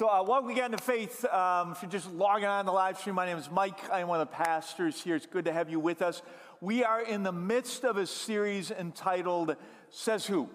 So, 0.00 0.08
uh, 0.08 0.22
welcome 0.22 0.48
again 0.48 0.70
to 0.70 0.78
Faith. 0.78 1.26
Um, 1.26 1.72
if 1.72 1.82
you're 1.82 1.90
just 1.90 2.10
logging 2.10 2.48
on 2.48 2.64
the 2.64 2.72
live 2.72 2.96
stream, 2.96 3.14
my 3.14 3.26
name 3.26 3.36
is 3.36 3.50
Mike. 3.50 3.78
I'm 3.92 4.08
one 4.08 4.18
of 4.18 4.30
the 4.30 4.34
pastors 4.34 4.98
here. 4.98 5.14
It's 5.14 5.26
good 5.26 5.44
to 5.44 5.52
have 5.52 5.68
you 5.68 5.78
with 5.78 6.00
us. 6.00 6.22
We 6.62 6.82
are 6.84 7.02
in 7.02 7.22
the 7.22 7.32
midst 7.32 7.84
of 7.84 7.98
a 7.98 8.06
series 8.06 8.70
entitled 8.70 9.56
Says 9.90 10.24
Who? 10.24 10.48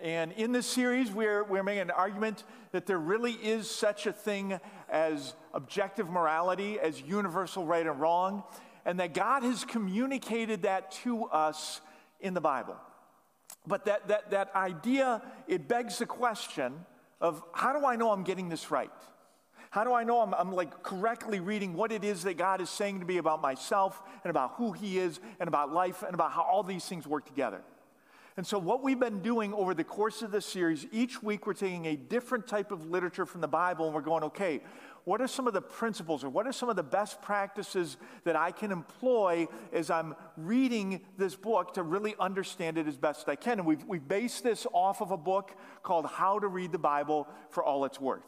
And 0.00 0.30
in 0.30 0.52
this 0.52 0.68
series, 0.68 1.10
we're, 1.10 1.42
we're 1.42 1.64
making 1.64 1.80
an 1.80 1.90
argument 1.90 2.44
that 2.70 2.86
there 2.86 3.00
really 3.00 3.32
is 3.32 3.68
such 3.68 4.06
a 4.06 4.12
thing 4.12 4.60
as 4.88 5.34
objective 5.52 6.08
morality, 6.08 6.78
as 6.78 7.02
universal 7.02 7.66
right 7.66 7.84
and 7.84 8.00
wrong, 8.00 8.44
and 8.84 9.00
that 9.00 9.12
God 9.12 9.42
has 9.42 9.64
communicated 9.64 10.62
that 10.62 10.92
to 11.02 11.24
us 11.24 11.80
in 12.20 12.32
the 12.32 12.40
Bible. 12.40 12.76
But 13.66 13.86
that, 13.86 14.06
that, 14.06 14.30
that 14.30 14.54
idea, 14.54 15.20
it 15.48 15.66
begs 15.66 15.98
the 15.98 16.06
question 16.06 16.86
of 17.24 17.42
how 17.54 17.72
do 17.72 17.86
I 17.86 17.96
know 17.96 18.10
I'm 18.10 18.22
getting 18.22 18.50
this 18.50 18.70
right? 18.70 18.90
How 19.70 19.82
do 19.82 19.94
I 19.94 20.04
know 20.04 20.20
I'm, 20.20 20.34
I'm, 20.34 20.52
like 20.52 20.82
correctly 20.82 21.40
reading 21.40 21.72
what 21.72 21.90
it 21.90 22.04
is 22.04 22.24
that 22.24 22.36
God 22.36 22.60
is 22.60 22.68
saying 22.68 23.00
to 23.00 23.06
me 23.06 23.16
about 23.16 23.40
myself 23.40 24.02
and 24.22 24.30
about 24.30 24.52
who 24.56 24.72
He 24.72 24.98
is 24.98 25.20
and 25.40 25.48
about 25.48 25.72
life 25.72 26.02
and 26.02 26.12
about 26.12 26.32
how 26.32 26.42
all 26.42 26.62
these 26.62 26.84
things 26.84 27.06
work 27.06 27.24
together? 27.24 27.62
And 28.36 28.46
so, 28.46 28.58
what 28.58 28.82
we've 28.82 29.00
been 29.00 29.20
doing 29.20 29.54
over 29.54 29.72
the 29.72 29.84
course 29.84 30.20
of 30.20 30.32
this 30.32 30.44
series, 30.44 30.86
each 30.92 31.22
week 31.22 31.46
we're 31.46 31.54
taking 31.54 31.86
a 31.86 31.96
different 31.96 32.46
type 32.46 32.70
of 32.70 32.90
literature 32.90 33.24
from 33.24 33.40
the 33.40 33.48
Bible 33.48 33.86
and 33.86 33.94
we're 33.94 34.02
going, 34.02 34.24
okay, 34.24 34.60
what 35.04 35.20
are 35.20 35.28
some 35.28 35.46
of 35.46 35.52
the 35.52 35.60
principles 35.60 36.24
or 36.24 36.30
what 36.30 36.46
are 36.46 36.52
some 36.52 36.68
of 36.68 36.76
the 36.76 36.82
best 36.82 37.20
practices 37.20 37.98
that 38.24 38.36
I 38.36 38.50
can 38.50 38.72
employ 38.72 39.46
as 39.72 39.90
I'm 39.90 40.14
reading 40.36 41.02
this 41.18 41.36
book 41.36 41.74
to 41.74 41.82
really 41.82 42.14
understand 42.18 42.78
it 42.78 42.88
as 42.88 42.96
best 42.96 43.28
I 43.28 43.36
can? 43.36 43.58
And 43.58 43.66
we've, 43.66 43.84
we've 43.84 44.06
based 44.06 44.42
this 44.42 44.66
off 44.72 45.02
of 45.02 45.10
a 45.10 45.16
book 45.16 45.56
called 45.82 46.06
How 46.06 46.38
to 46.38 46.48
Read 46.48 46.72
the 46.72 46.78
Bible 46.78 47.28
for 47.50 47.62
All 47.62 47.84
It's 47.84 48.00
Worth. 48.00 48.22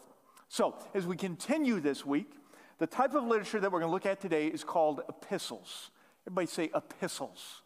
So, 0.48 0.76
as 0.94 1.06
we 1.06 1.16
continue 1.16 1.80
this 1.80 2.04
week, 2.04 2.30
the 2.78 2.86
type 2.86 3.14
of 3.14 3.24
literature 3.24 3.58
that 3.58 3.72
we're 3.72 3.80
going 3.80 3.88
to 3.88 3.94
look 3.94 4.06
at 4.06 4.20
today 4.20 4.46
is 4.46 4.62
called 4.62 5.00
epistles. 5.08 5.90
Everybody 6.26 6.46
say 6.46 6.70
epistles. 6.74 7.62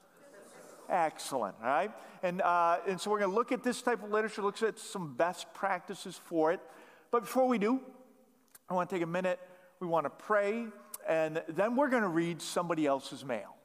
Excellent, 0.88 1.56
all 1.60 1.68
right? 1.68 1.90
And, 2.22 2.42
uh, 2.42 2.78
and 2.86 3.00
so 3.00 3.10
we're 3.10 3.18
going 3.18 3.30
to 3.30 3.34
look 3.34 3.52
at 3.52 3.62
this 3.62 3.82
type 3.82 4.02
of 4.02 4.10
literature, 4.10 4.42
look 4.42 4.60
at 4.62 4.78
some 4.78 5.14
best 5.14 5.52
practices 5.52 6.20
for 6.24 6.52
it. 6.52 6.60
But 7.10 7.22
before 7.22 7.46
we 7.46 7.58
do, 7.58 7.80
I 8.70 8.74
want 8.74 8.88
to 8.88 8.94
take 8.94 9.02
a 9.02 9.06
minute. 9.06 9.40
We 9.80 9.88
want 9.88 10.06
to 10.06 10.10
pray, 10.10 10.66
and 11.08 11.42
then 11.48 11.74
we're 11.74 11.88
going 11.88 12.04
to 12.04 12.08
read 12.08 12.40
somebody 12.40 12.86
else's 12.86 13.24
mail. 13.24 13.56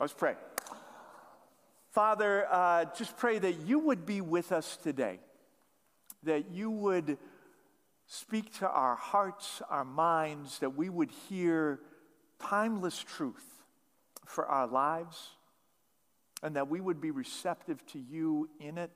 Let's 0.00 0.14
pray. 0.14 0.36
Father, 1.90 2.46
uh, 2.50 2.86
just 2.96 3.18
pray 3.18 3.38
that 3.38 3.60
you 3.66 3.78
would 3.78 4.06
be 4.06 4.22
with 4.22 4.52
us 4.52 4.78
today, 4.78 5.20
that 6.22 6.50
you 6.50 6.70
would 6.70 7.18
speak 8.06 8.56
to 8.60 8.68
our 8.68 8.96
hearts, 8.96 9.60
our 9.68 9.84
minds, 9.84 10.60
that 10.60 10.74
we 10.74 10.88
would 10.88 11.10
hear 11.28 11.80
timeless 12.40 12.98
truth 12.98 13.64
for 14.24 14.46
our 14.46 14.66
lives, 14.66 15.28
and 16.42 16.56
that 16.56 16.70
we 16.70 16.80
would 16.80 17.02
be 17.02 17.10
receptive 17.10 17.84
to 17.88 17.98
you 17.98 18.48
in 18.60 18.78
it. 18.78 18.92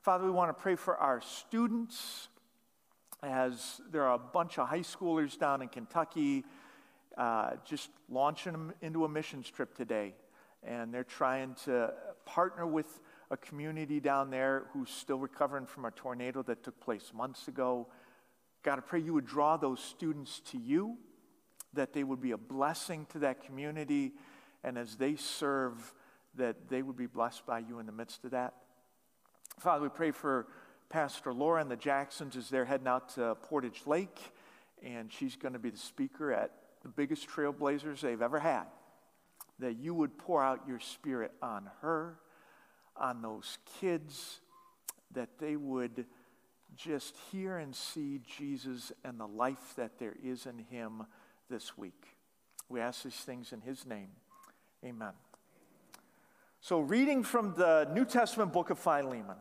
Father, 0.00 0.24
we 0.24 0.32
want 0.32 0.48
to 0.48 0.60
pray 0.60 0.74
for 0.74 0.96
our 0.96 1.20
students 1.20 2.28
as 3.22 3.80
there 3.90 4.04
are 4.04 4.14
a 4.14 4.18
bunch 4.18 4.58
of 4.58 4.68
high 4.68 4.80
schoolers 4.80 5.38
down 5.38 5.62
in 5.62 5.68
Kentucky 5.68 6.44
uh, 7.16 7.52
just 7.64 7.90
launching 8.08 8.52
them 8.52 8.72
into 8.80 9.04
a 9.04 9.08
missions 9.08 9.48
trip 9.48 9.76
today. 9.76 10.14
And 10.62 10.92
they're 10.92 11.04
trying 11.04 11.54
to 11.64 11.92
partner 12.24 12.66
with 12.66 13.00
a 13.30 13.36
community 13.36 14.00
down 14.00 14.30
there 14.30 14.64
who's 14.72 14.90
still 14.90 15.18
recovering 15.18 15.66
from 15.66 15.84
a 15.84 15.90
tornado 15.90 16.42
that 16.42 16.62
took 16.62 16.78
place 16.80 17.12
months 17.14 17.48
ago. 17.48 17.88
God, 18.62 18.78
I 18.78 18.80
pray 18.82 19.00
you 19.00 19.14
would 19.14 19.26
draw 19.26 19.56
those 19.56 19.80
students 19.80 20.40
to 20.50 20.58
you, 20.58 20.96
that 21.74 21.92
they 21.92 22.04
would 22.04 22.20
be 22.20 22.30
a 22.32 22.36
blessing 22.36 23.06
to 23.12 23.18
that 23.20 23.44
community, 23.44 24.12
and 24.62 24.78
as 24.78 24.96
they 24.96 25.16
serve, 25.16 25.94
that 26.36 26.68
they 26.68 26.82
would 26.82 26.96
be 26.96 27.06
blessed 27.06 27.44
by 27.44 27.58
you 27.58 27.78
in 27.78 27.86
the 27.86 27.92
midst 27.92 28.24
of 28.24 28.30
that. 28.30 28.54
Father, 29.58 29.82
we 29.82 29.88
pray 29.88 30.12
for 30.12 30.46
Pastor 30.92 31.32
Laura 31.32 31.62
and 31.62 31.70
the 31.70 31.76
Jacksons 31.76 32.36
as 32.36 32.50
they're 32.50 32.66
heading 32.66 32.86
out 32.86 33.14
to 33.14 33.34
Portage 33.36 33.80
Lake, 33.86 34.34
and 34.84 35.10
she's 35.10 35.36
going 35.36 35.54
to 35.54 35.58
be 35.58 35.70
the 35.70 35.78
speaker 35.78 36.30
at 36.30 36.50
the 36.82 36.88
biggest 36.88 37.26
trailblazers 37.30 38.00
they've 38.00 38.20
ever 38.20 38.38
had. 38.38 38.64
That 39.58 39.78
you 39.78 39.94
would 39.94 40.18
pour 40.18 40.44
out 40.44 40.60
your 40.68 40.80
spirit 40.80 41.32
on 41.40 41.70
her, 41.80 42.18
on 42.94 43.22
those 43.22 43.56
kids, 43.80 44.40
that 45.12 45.38
they 45.38 45.56
would 45.56 46.04
just 46.76 47.16
hear 47.30 47.56
and 47.56 47.74
see 47.74 48.20
Jesus 48.36 48.92
and 49.02 49.18
the 49.18 49.26
life 49.26 49.72
that 49.76 49.98
there 49.98 50.16
is 50.22 50.44
in 50.44 50.58
him 50.58 51.06
this 51.48 51.78
week. 51.78 52.04
We 52.68 52.80
ask 52.80 53.02
these 53.02 53.14
things 53.14 53.54
in 53.54 53.62
his 53.62 53.86
name. 53.86 54.10
Amen. 54.84 55.12
So, 56.60 56.80
reading 56.80 57.22
from 57.22 57.54
the 57.54 57.88
New 57.94 58.04
Testament 58.04 58.52
book 58.52 58.68
of 58.68 58.78
Philemon. 58.78 59.36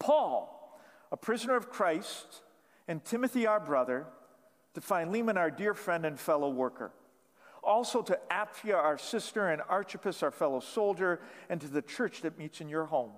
Paul, 0.00 0.80
a 1.12 1.16
prisoner 1.16 1.54
of 1.54 1.70
Christ, 1.70 2.42
and 2.88 3.04
Timothy, 3.04 3.46
our 3.46 3.60
brother, 3.60 4.06
to 4.74 4.80
Philemon, 4.80 5.36
our 5.36 5.50
dear 5.50 5.74
friend 5.74 6.04
and 6.04 6.18
fellow 6.18 6.50
worker. 6.50 6.90
Also 7.62 8.02
to 8.02 8.18
Apphia, 8.30 8.74
our 8.74 8.98
sister, 8.98 9.48
and 9.48 9.62
Archippus, 9.68 10.22
our 10.22 10.30
fellow 10.30 10.60
soldier, 10.60 11.20
and 11.48 11.60
to 11.60 11.68
the 11.68 11.82
church 11.82 12.22
that 12.22 12.38
meets 12.38 12.60
in 12.60 12.68
your 12.68 12.86
home. 12.86 13.12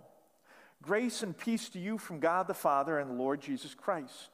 Grace 0.83 1.23
and 1.23 1.39
peace 1.39 1.69
to 1.71 1.79
you 1.79 1.97
from 1.97 2.19
God 2.19 2.49
the 2.49 2.55
Father 2.55 2.99
and 2.99 3.17
Lord 3.19 3.41
Jesus 3.41 3.73
Christ. 3.73 4.31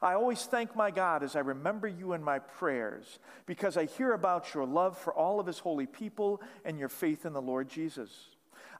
I 0.00 0.14
always 0.14 0.46
thank 0.46 0.74
my 0.74 0.90
God 0.90 1.22
as 1.22 1.36
I 1.36 1.40
remember 1.40 1.86
you 1.86 2.14
in 2.14 2.22
my 2.22 2.38
prayers, 2.38 3.18
because 3.44 3.76
I 3.76 3.84
hear 3.84 4.14
about 4.14 4.54
your 4.54 4.64
love 4.64 4.96
for 4.96 5.12
all 5.12 5.38
of 5.38 5.46
his 5.46 5.58
holy 5.58 5.86
people 5.86 6.40
and 6.64 6.78
your 6.78 6.88
faith 6.88 7.26
in 7.26 7.34
the 7.34 7.42
Lord 7.42 7.68
Jesus. 7.68 8.10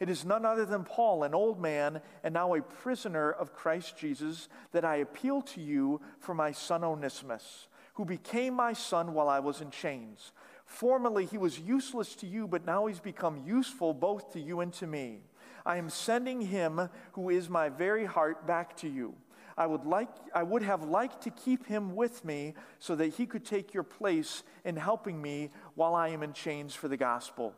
It 0.00 0.08
is 0.08 0.24
none 0.24 0.44
other 0.44 0.64
than 0.64 0.84
Paul, 0.84 1.22
an 1.22 1.34
old 1.34 1.60
man 1.60 2.00
and 2.22 2.34
now 2.34 2.54
a 2.54 2.62
prisoner 2.62 3.30
of 3.30 3.54
Christ 3.54 3.96
Jesus, 3.96 4.48
that 4.72 4.84
I 4.84 4.96
appeal 4.96 5.42
to 5.42 5.60
you 5.60 6.00
for 6.18 6.34
my 6.34 6.52
son 6.52 6.84
Onesimus, 6.84 7.68
who 7.94 8.04
became 8.04 8.54
my 8.54 8.72
son 8.72 9.14
while 9.14 9.28
I 9.28 9.40
was 9.40 9.60
in 9.60 9.70
chains. 9.70 10.32
Formerly 10.64 11.26
he 11.26 11.38
was 11.38 11.60
useless 11.60 12.14
to 12.16 12.26
you, 12.26 12.48
but 12.48 12.66
now 12.66 12.86
he's 12.86 13.00
become 13.00 13.42
useful 13.46 13.94
both 13.94 14.32
to 14.32 14.40
you 14.40 14.60
and 14.60 14.72
to 14.74 14.86
me. 14.86 15.20
I 15.66 15.76
am 15.76 15.88
sending 15.88 16.40
him, 16.40 16.88
who 17.12 17.30
is 17.30 17.48
my 17.48 17.68
very 17.68 18.04
heart, 18.04 18.46
back 18.46 18.76
to 18.78 18.88
you. 18.88 19.14
I 19.56 19.66
would, 19.66 19.86
like, 19.86 20.08
I 20.34 20.42
would 20.42 20.62
have 20.62 20.82
liked 20.82 21.22
to 21.22 21.30
keep 21.30 21.66
him 21.66 21.94
with 21.94 22.24
me 22.24 22.54
so 22.80 22.96
that 22.96 23.14
he 23.14 23.24
could 23.24 23.44
take 23.44 23.72
your 23.72 23.84
place 23.84 24.42
in 24.64 24.76
helping 24.76 25.22
me 25.22 25.50
while 25.76 25.94
I 25.94 26.08
am 26.08 26.22
in 26.22 26.32
chains 26.32 26.74
for 26.74 26.88
the 26.88 26.96
gospel. 26.96 27.54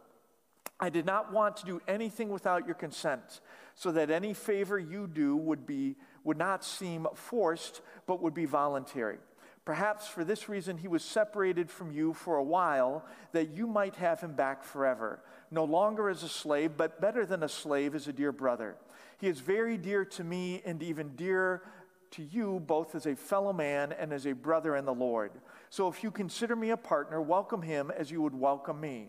I 0.79 0.91
did 0.91 1.07
not 1.07 1.33
want 1.33 1.57
to 1.59 1.67
do 1.67 1.81
anything 1.89 2.29
without 2.29 2.67
your 2.67 2.75
consent, 2.75 3.41
so 3.75 3.93
that 3.93 4.11
any 4.11 4.35
favor 4.35 4.79
you 4.79 5.07
do 5.07 5.37
would, 5.37 5.67
be, 5.67 5.97
would 6.23 6.37
not 6.37 6.65
seem 6.65 7.07
forced, 7.15 7.81
but 8.07 8.23
would 8.23 8.35
be 8.35 8.45
voluntary. 8.45 9.19
Perhaps 9.65 10.07
for 10.07 10.23
this 10.23 10.49
reason 10.49 10.79
he 10.79 10.87
was 10.87 11.03
separated 11.03 11.71
from 11.71 11.91
you 11.91 12.13
for 12.13 12.37
a 12.37 12.45
while, 12.45 13.05
that 13.33 13.51
you 13.51 13.67
might 13.67 13.97
have 13.97 14.21
him 14.21 14.33
back 14.33 14.63
forever, 14.63 15.21
no 15.51 15.65
longer 15.65 16.09
as 16.09 16.23
a 16.23 16.29
slave, 16.29 16.73
but 16.77 17.01
better 17.01 17.27
than 17.27 17.43
a 17.43 17.49
slave 17.49 17.95
as 17.95 18.07
a 18.07 18.13
dear 18.13 18.31
brother. 18.31 18.77
He 19.19 19.29
is 19.29 19.41
very 19.41 19.77
dear 19.77 20.05
to 20.05 20.25
me 20.25 20.63
and 20.65 20.83
even 20.83 21.17
dearer 21.17 21.63
to 22.13 22.23
you 22.23 22.61
both 22.61 22.95
as 22.95 23.07
a 23.07 23.17
fellow 23.17 23.53
man 23.53 23.93
and 23.93 24.13
as 24.13 24.27
a 24.27 24.33
brother 24.33 24.77
in 24.77 24.85
the 24.85 24.95
Lord. 24.95 25.33
So 25.71 25.89
if 25.89 26.05
you 26.05 26.11
consider 26.11 26.55
me 26.55 26.71
a 26.71 26.77
partner, 26.77 27.21
welcome 27.21 27.63
him 27.63 27.91
as 27.91 28.11
you 28.11 28.23
would 28.23 28.35
welcome 28.39 28.81
me. 28.81 29.09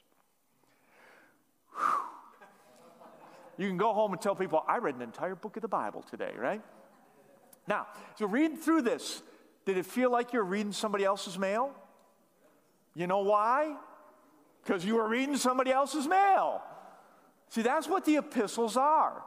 You 3.57 3.67
can 3.67 3.77
go 3.77 3.93
home 3.93 4.13
and 4.13 4.21
tell 4.21 4.35
people, 4.35 4.63
I 4.67 4.77
read 4.77 4.95
an 4.95 5.01
entire 5.01 5.35
book 5.35 5.55
of 5.55 5.61
the 5.61 5.67
Bible 5.67 6.03
today, 6.09 6.33
right? 6.37 6.61
Now, 7.67 7.87
so 8.15 8.25
reading 8.25 8.57
through 8.57 8.81
this, 8.81 9.21
did 9.65 9.77
it 9.77 9.85
feel 9.85 10.09
like 10.09 10.33
you're 10.33 10.43
reading 10.43 10.71
somebody 10.71 11.03
else's 11.03 11.37
mail? 11.37 11.71
You 12.95 13.07
know 13.07 13.19
why? 13.19 13.75
Because 14.63 14.83
you 14.83 14.95
were 14.95 15.07
reading 15.07 15.37
somebody 15.37 15.71
else's 15.71 16.07
mail. 16.07 16.61
See, 17.49 17.61
that's 17.61 17.87
what 17.87 18.05
the 18.05 18.17
epistles 18.17 18.77
are. 18.77 19.23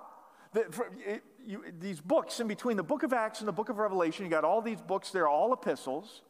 The, 0.52 0.64
for, 0.70 0.90
it, 1.06 1.22
you, 1.46 1.64
these 1.78 2.00
books, 2.00 2.40
in 2.40 2.48
between 2.48 2.76
the 2.76 2.82
book 2.82 3.02
of 3.02 3.12
Acts 3.12 3.40
and 3.40 3.48
the 3.48 3.52
book 3.52 3.68
of 3.68 3.78
Revelation, 3.78 4.24
you 4.24 4.30
got 4.30 4.44
all 4.44 4.62
these 4.62 4.80
books, 4.80 5.10
they're 5.10 5.28
all 5.28 5.52
epistles, 5.52 6.22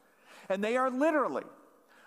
and 0.49 0.63
they 0.63 0.77
are 0.77 0.91
literally 0.91 1.45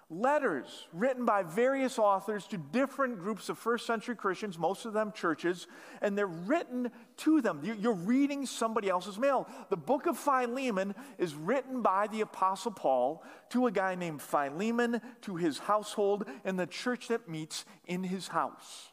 letters 0.10 0.88
written 0.94 1.26
by 1.26 1.44
various 1.44 2.00
authors 2.00 2.48
to 2.48 2.58
different 2.58 3.20
groups 3.20 3.50
of 3.50 3.58
first 3.58 3.86
century 3.86 4.16
Christians, 4.16 4.58
most 4.58 4.86
of 4.86 4.94
them 4.94 5.12
churches, 5.12 5.68
and 6.02 6.18
they're 6.18 6.28
written 6.28 6.90
to 7.18 7.42
them. 7.42 7.62
You're 7.64 7.94
reading 7.94 8.46
somebody 8.46 8.90
else's 8.90 9.18
mail. 9.18 9.48
The 9.70 9.78
book 9.78 10.06
of 10.06 10.18
Philemon 10.18 10.96
is 11.18 11.36
written 11.36 11.82
by 11.82 12.08
the 12.08 12.22
Apostle 12.22 12.72
Paul 12.72 13.24
to 13.50 13.68
a 13.68 13.72
guy 13.72 13.96
named 13.96 14.22
Philemon, 14.22 15.02
to 15.24 15.36
his 15.36 15.60
household, 15.60 16.26
and 16.46 16.58
the 16.58 16.68
church 16.68 17.10
that 17.10 17.28
meets 17.28 17.66
in 17.86 18.04
his 18.04 18.30
house. 18.30 18.90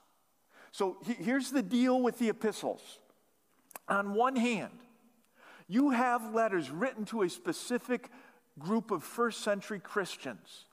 So 0.73 0.97
here's 1.05 1.53
the 1.53 1.63
deal 1.63 2.03
with 2.03 2.19
the 2.19 2.31
epistles. 2.31 2.99
On 3.89 4.15
one 4.15 4.35
hand, 4.35 4.73
you 5.69 5.91
have 5.91 6.35
letters 6.35 6.71
written 6.71 7.05
to 7.07 7.23
a 7.23 7.31
specific 7.31 8.11
group 8.59 8.91
of 8.91 9.05
first 9.05 9.43
century 9.43 9.79
Christians 9.79 10.65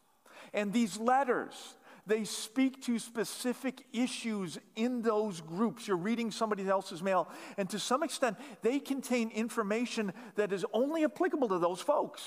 and 0.54 0.72
these 0.74 1.00
letters, 1.00 1.76
they 2.08 2.24
speak 2.24 2.82
to 2.84 2.98
specific 3.00 3.86
issues 3.94 4.58
in 4.76 5.02
those 5.02 5.42
groups. 5.42 5.88
You're 5.88 5.98
reading 5.98 6.32
somebody 6.32 6.68
else's 6.68 7.04
mail, 7.04 7.30
and 7.58 7.70
to 7.70 7.80
some 7.80 8.04
extent, 8.04 8.38
they 8.62 8.80
contain 8.80 9.30
information 9.30 10.14
that 10.36 10.52
is 10.52 10.66
only 10.74 11.04
applicable 11.04 11.50
to 11.50 11.60
those 11.60 11.82
folks. 11.82 12.22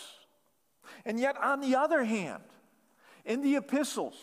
And 1.05 1.19
yet, 1.19 1.37
on 1.43 1.61
the 1.61 1.77
other 1.77 2.05
hand, 2.05 2.43
in 3.25 3.41
the 3.41 3.57
epistles, 3.57 4.15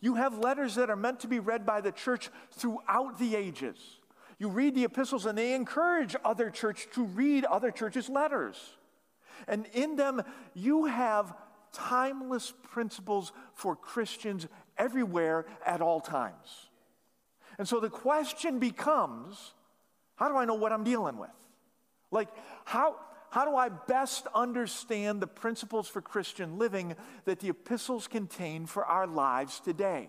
you 0.00 0.14
have 0.14 0.38
letters 0.38 0.74
that 0.74 0.90
are 0.90 0.96
meant 0.96 1.20
to 1.20 1.28
be 1.28 1.38
read 1.38 1.64
by 1.64 1.80
the 1.80 1.92
church 1.92 2.30
throughout 2.52 3.18
the 3.18 3.36
ages. 3.36 3.76
You 4.38 4.48
read 4.48 4.74
the 4.74 4.84
epistles, 4.84 5.24
and 5.24 5.38
they 5.38 5.54
encourage 5.54 6.14
other 6.24 6.50
church 6.50 6.88
to 6.94 7.04
read 7.04 7.44
other 7.44 7.70
churches' 7.70 8.08
letters. 8.08 8.56
And 9.46 9.66
in 9.72 9.96
them, 9.96 10.22
you 10.54 10.86
have 10.86 11.34
timeless 11.76 12.52
principles 12.70 13.32
for 13.54 13.76
Christians 13.76 14.46
everywhere 14.78 15.46
at 15.64 15.80
all 15.80 16.00
times. 16.00 16.68
And 17.58 17.68
so 17.68 17.80
the 17.80 17.90
question 17.90 18.58
becomes 18.58 19.54
how 20.16 20.28
do 20.28 20.36
I 20.36 20.46
know 20.46 20.54
what 20.54 20.72
I'm 20.72 20.84
dealing 20.84 21.18
with? 21.18 21.30
Like, 22.10 22.28
how, 22.64 22.96
how 23.30 23.44
do 23.44 23.54
I 23.54 23.68
best 23.68 24.26
understand 24.34 25.20
the 25.20 25.26
principles 25.26 25.88
for 25.88 26.00
Christian 26.00 26.58
living 26.58 26.96
that 27.26 27.40
the 27.40 27.50
epistles 27.50 28.08
contain 28.08 28.66
for 28.66 28.84
our 28.84 29.06
lives 29.06 29.60
today? 29.60 30.08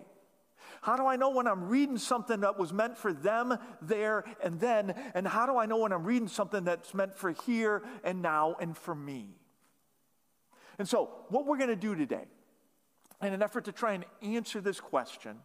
How 0.80 0.96
do 0.96 1.06
I 1.06 1.16
know 1.16 1.30
when 1.30 1.46
I'm 1.46 1.68
reading 1.68 1.98
something 1.98 2.40
that 2.40 2.58
was 2.58 2.72
meant 2.72 2.96
for 2.96 3.12
them, 3.12 3.58
there, 3.82 4.24
and 4.42 4.60
then? 4.60 4.94
And 5.14 5.26
how 5.26 5.46
do 5.46 5.56
I 5.58 5.66
know 5.66 5.78
when 5.78 5.92
I'm 5.92 6.04
reading 6.04 6.28
something 6.28 6.64
that's 6.64 6.94
meant 6.94 7.14
for 7.14 7.32
here 7.46 7.82
and 8.04 8.22
now 8.22 8.56
and 8.60 8.76
for 8.76 8.94
me? 8.94 9.34
And 10.78 10.88
so, 10.88 11.10
what 11.28 11.46
we're 11.46 11.58
going 11.58 11.70
to 11.70 11.76
do 11.76 11.94
today, 11.94 12.24
in 13.22 13.32
an 13.32 13.42
effort 13.42 13.64
to 13.64 13.72
try 13.72 13.94
and 13.94 14.04
answer 14.22 14.60
this 14.60 14.80
question, 14.80 15.36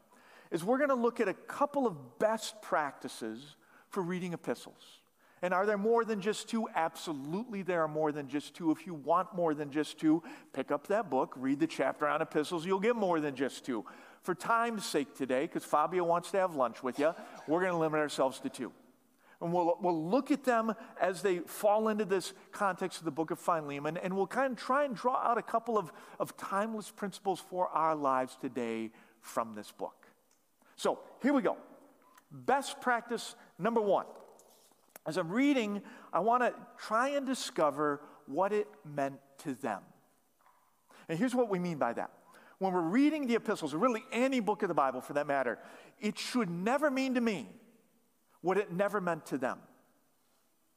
is 0.51 0.63
we're 0.63 0.77
going 0.77 0.89
to 0.89 0.95
look 0.95 1.19
at 1.19 1.27
a 1.27 1.33
couple 1.33 1.87
of 1.87 2.19
best 2.19 2.61
practices 2.61 3.55
for 3.89 4.03
reading 4.03 4.33
epistles. 4.33 4.99
And 5.41 5.53
are 5.53 5.65
there 5.65 5.77
more 5.77 6.05
than 6.05 6.21
just 6.21 6.47
two? 6.47 6.69
Absolutely, 6.73 7.63
there 7.63 7.81
are 7.81 7.87
more 7.87 8.13
than 8.13 8.29
just 8.29 8.55
two. 8.55 8.71
If 8.71 8.85
you 8.85 8.93
want 8.93 9.35
more 9.35 9.53
than 9.53 9.71
just 9.71 9.99
two, 9.99 10.23
pick 10.53 10.71
up 10.71 10.87
that 10.87 11.09
book, 11.09 11.33
read 11.35 11.59
the 11.59 11.67
chapter 11.67 12.07
on 12.07 12.21
epistles, 12.21 12.65
you'll 12.65 12.79
get 12.79 12.95
more 12.95 13.19
than 13.19 13.35
just 13.35 13.65
two. 13.65 13.83
For 14.21 14.33
time's 14.33 14.85
sake 14.85 15.17
today, 15.17 15.41
because 15.41 15.65
Fabio 15.65 16.05
wants 16.05 16.31
to 16.31 16.37
have 16.37 16.55
lunch 16.55 16.81
with 16.81 16.97
you, 16.97 17.13
we're 17.45 17.59
going 17.59 17.73
to 17.73 17.77
limit 17.77 17.99
ourselves 17.99 18.39
to 18.39 18.49
two. 18.49 18.71
And 19.43 19.51
we'll, 19.51 19.77
we'll 19.81 20.09
look 20.09 20.31
at 20.31 20.45
them 20.45 20.73
as 20.99 21.21
they 21.21 21.39
fall 21.39 21.89
into 21.89 22.05
this 22.05 22.31
context 22.53 22.99
of 22.99 23.05
the 23.05 23.11
book 23.11 23.29
of 23.29 23.37
Philemon, 23.37 23.97
and 23.97 24.15
we'll 24.15 24.25
kind 24.25 24.53
of 24.53 24.57
try 24.57 24.85
and 24.85 24.95
draw 24.95 25.17
out 25.17 25.37
a 25.37 25.41
couple 25.41 25.77
of, 25.77 25.91
of 26.17 26.37
timeless 26.37 26.91
principles 26.91 27.41
for 27.41 27.67
our 27.67 27.93
lives 27.93 28.37
today 28.39 28.89
from 29.19 29.53
this 29.53 29.69
book. 29.69 30.07
So 30.77 30.99
here 31.21 31.33
we 31.33 31.41
go. 31.41 31.57
Best 32.31 32.79
practice 32.79 33.35
number 33.59 33.81
one. 33.81 34.05
As 35.05 35.17
I'm 35.17 35.29
reading, 35.29 35.81
I 36.13 36.21
want 36.21 36.41
to 36.43 36.53
try 36.77 37.09
and 37.09 37.27
discover 37.27 37.99
what 38.27 38.53
it 38.53 38.69
meant 38.95 39.19
to 39.39 39.55
them. 39.55 39.81
And 41.09 41.19
here's 41.19 41.35
what 41.35 41.49
we 41.49 41.59
mean 41.59 41.77
by 41.77 41.91
that. 41.91 42.11
When 42.59 42.71
we're 42.71 42.79
reading 42.79 43.27
the 43.27 43.35
epistles, 43.35 43.73
or 43.73 43.77
really 43.77 44.05
any 44.13 44.39
book 44.39 44.61
of 44.61 44.69
the 44.69 44.73
Bible 44.73 45.01
for 45.01 45.11
that 45.13 45.27
matter, 45.27 45.59
it 45.99 46.17
should 46.17 46.49
never 46.49 46.89
mean 46.89 47.15
to 47.15 47.21
me 47.21 47.49
what 48.43 48.59
it 48.59 48.71
never 48.71 49.01
meant 49.01 49.25
to 49.27 49.39
them. 49.39 49.57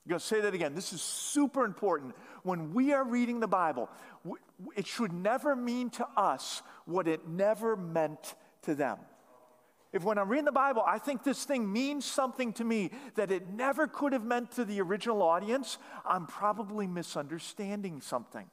I'm 0.06 0.10
going 0.10 0.20
to 0.20 0.24
say 0.24 0.40
that 0.40 0.54
again. 0.54 0.74
This 0.74 0.92
is 0.92 1.02
super 1.02 1.64
important. 1.64 2.14
When 2.44 2.72
we 2.72 2.92
are 2.92 3.04
reading 3.04 3.40
the 3.40 3.48
Bible, 3.48 3.90
it 4.76 4.86
should 4.86 5.12
never 5.12 5.54
mean 5.54 5.90
to 5.90 6.06
us 6.16 6.62
what 6.86 7.08
it 7.08 7.28
never 7.28 7.76
meant 7.76 8.36
to 8.62 8.74
them. 8.76 8.98
If 9.92 10.04
when 10.04 10.16
I'm 10.16 10.28
reading 10.28 10.44
the 10.44 10.52
Bible, 10.52 10.82
I 10.86 10.98
think 10.98 11.24
this 11.24 11.44
thing 11.44 11.72
means 11.72 12.04
something 12.04 12.52
to 12.54 12.64
me 12.64 12.90
that 13.16 13.32
it 13.32 13.48
never 13.48 13.88
could 13.88 14.12
have 14.12 14.24
meant 14.24 14.52
to 14.52 14.64
the 14.64 14.80
original 14.80 15.22
audience, 15.22 15.78
I'm 16.04 16.26
probably 16.26 16.86
misunderstanding 16.86 18.00
something. 18.00 18.48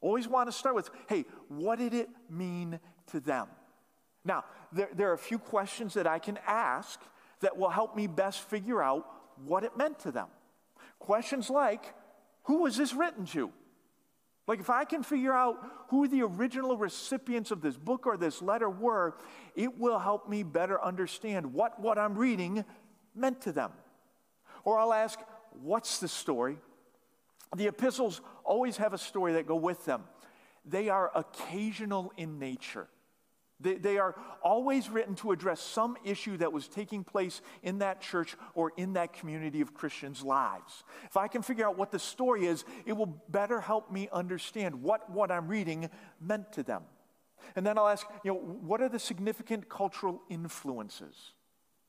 Always 0.00 0.26
want 0.26 0.48
to 0.48 0.52
start 0.52 0.74
with 0.74 0.88
hey, 1.08 1.26
what 1.48 1.78
did 1.78 1.92
it 1.92 2.08
mean 2.30 2.80
to 3.08 3.20
them? 3.20 3.48
Now, 4.24 4.44
there, 4.72 4.88
there 4.94 5.10
are 5.10 5.14
a 5.14 5.18
few 5.18 5.38
questions 5.38 5.94
that 5.94 6.06
I 6.06 6.18
can 6.18 6.38
ask 6.46 7.00
that 7.42 7.56
will 7.56 7.70
help 7.70 7.94
me 7.94 8.06
best 8.06 8.40
figure 8.48 8.82
out 8.82 9.06
what 9.44 9.62
it 9.62 9.76
meant 9.76 10.00
to 10.00 10.10
them. 10.10 10.28
Questions 10.98 11.50
like, 11.50 11.94
who 12.44 12.62
was 12.62 12.76
this 12.76 12.94
written 12.94 13.26
to? 13.26 13.52
Like, 14.48 14.58
if 14.58 14.70
I 14.70 14.84
can 14.84 15.04
figure 15.04 15.32
out 15.32 15.58
who 15.90 16.08
the 16.08 16.22
original 16.22 16.76
recipients 16.76 17.52
of 17.52 17.60
this 17.60 17.76
book 17.76 18.06
or 18.06 18.16
this 18.16 18.42
letter 18.42 18.68
were, 18.68 19.16
it 19.54 19.78
will 19.78 19.98
help 19.98 20.28
me 20.28 20.42
better 20.42 20.82
understand 20.82 21.52
what 21.52 21.80
what 21.80 21.98
I'm 21.98 22.16
reading 22.16 22.64
meant 23.14 23.42
to 23.42 23.52
them. 23.52 23.70
Or 24.64 24.78
I'll 24.78 24.92
ask, 24.92 25.18
what's 25.50 25.98
the 25.98 26.08
story? 26.08 26.58
The 27.56 27.68
epistles 27.68 28.20
always 28.44 28.78
have 28.78 28.92
a 28.92 28.98
story 28.98 29.34
that 29.34 29.46
go 29.46 29.56
with 29.56 29.84
them. 29.84 30.04
They 30.64 30.88
are 30.88 31.10
occasional 31.14 32.12
in 32.16 32.38
nature. 32.38 32.88
They, 33.62 33.74
they 33.74 33.98
are 33.98 34.14
always 34.42 34.88
written 34.90 35.14
to 35.16 35.32
address 35.32 35.60
some 35.60 35.96
issue 36.04 36.36
that 36.38 36.52
was 36.52 36.68
taking 36.68 37.04
place 37.04 37.40
in 37.62 37.78
that 37.78 38.00
church 38.00 38.36
or 38.54 38.72
in 38.76 38.94
that 38.94 39.12
community 39.12 39.60
of 39.60 39.74
Christians' 39.74 40.22
lives. 40.22 40.84
If 41.04 41.16
I 41.16 41.28
can 41.28 41.42
figure 41.42 41.66
out 41.66 41.78
what 41.78 41.90
the 41.90 41.98
story 41.98 42.46
is, 42.46 42.64
it 42.84 42.92
will 42.94 43.22
better 43.28 43.60
help 43.60 43.90
me 43.90 44.08
understand 44.12 44.82
what 44.82 45.10
what 45.10 45.30
I'm 45.30 45.48
reading 45.48 45.88
meant 46.20 46.52
to 46.54 46.62
them. 46.62 46.82
And 47.56 47.66
then 47.66 47.78
I'll 47.78 47.88
ask, 47.88 48.06
you 48.24 48.32
know, 48.32 48.38
what 48.38 48.80
are 48.80 48.88
the 48.88 48.98
significant 48.98 49.68
cultural 49.68 50.22
influences? 50.28 51.32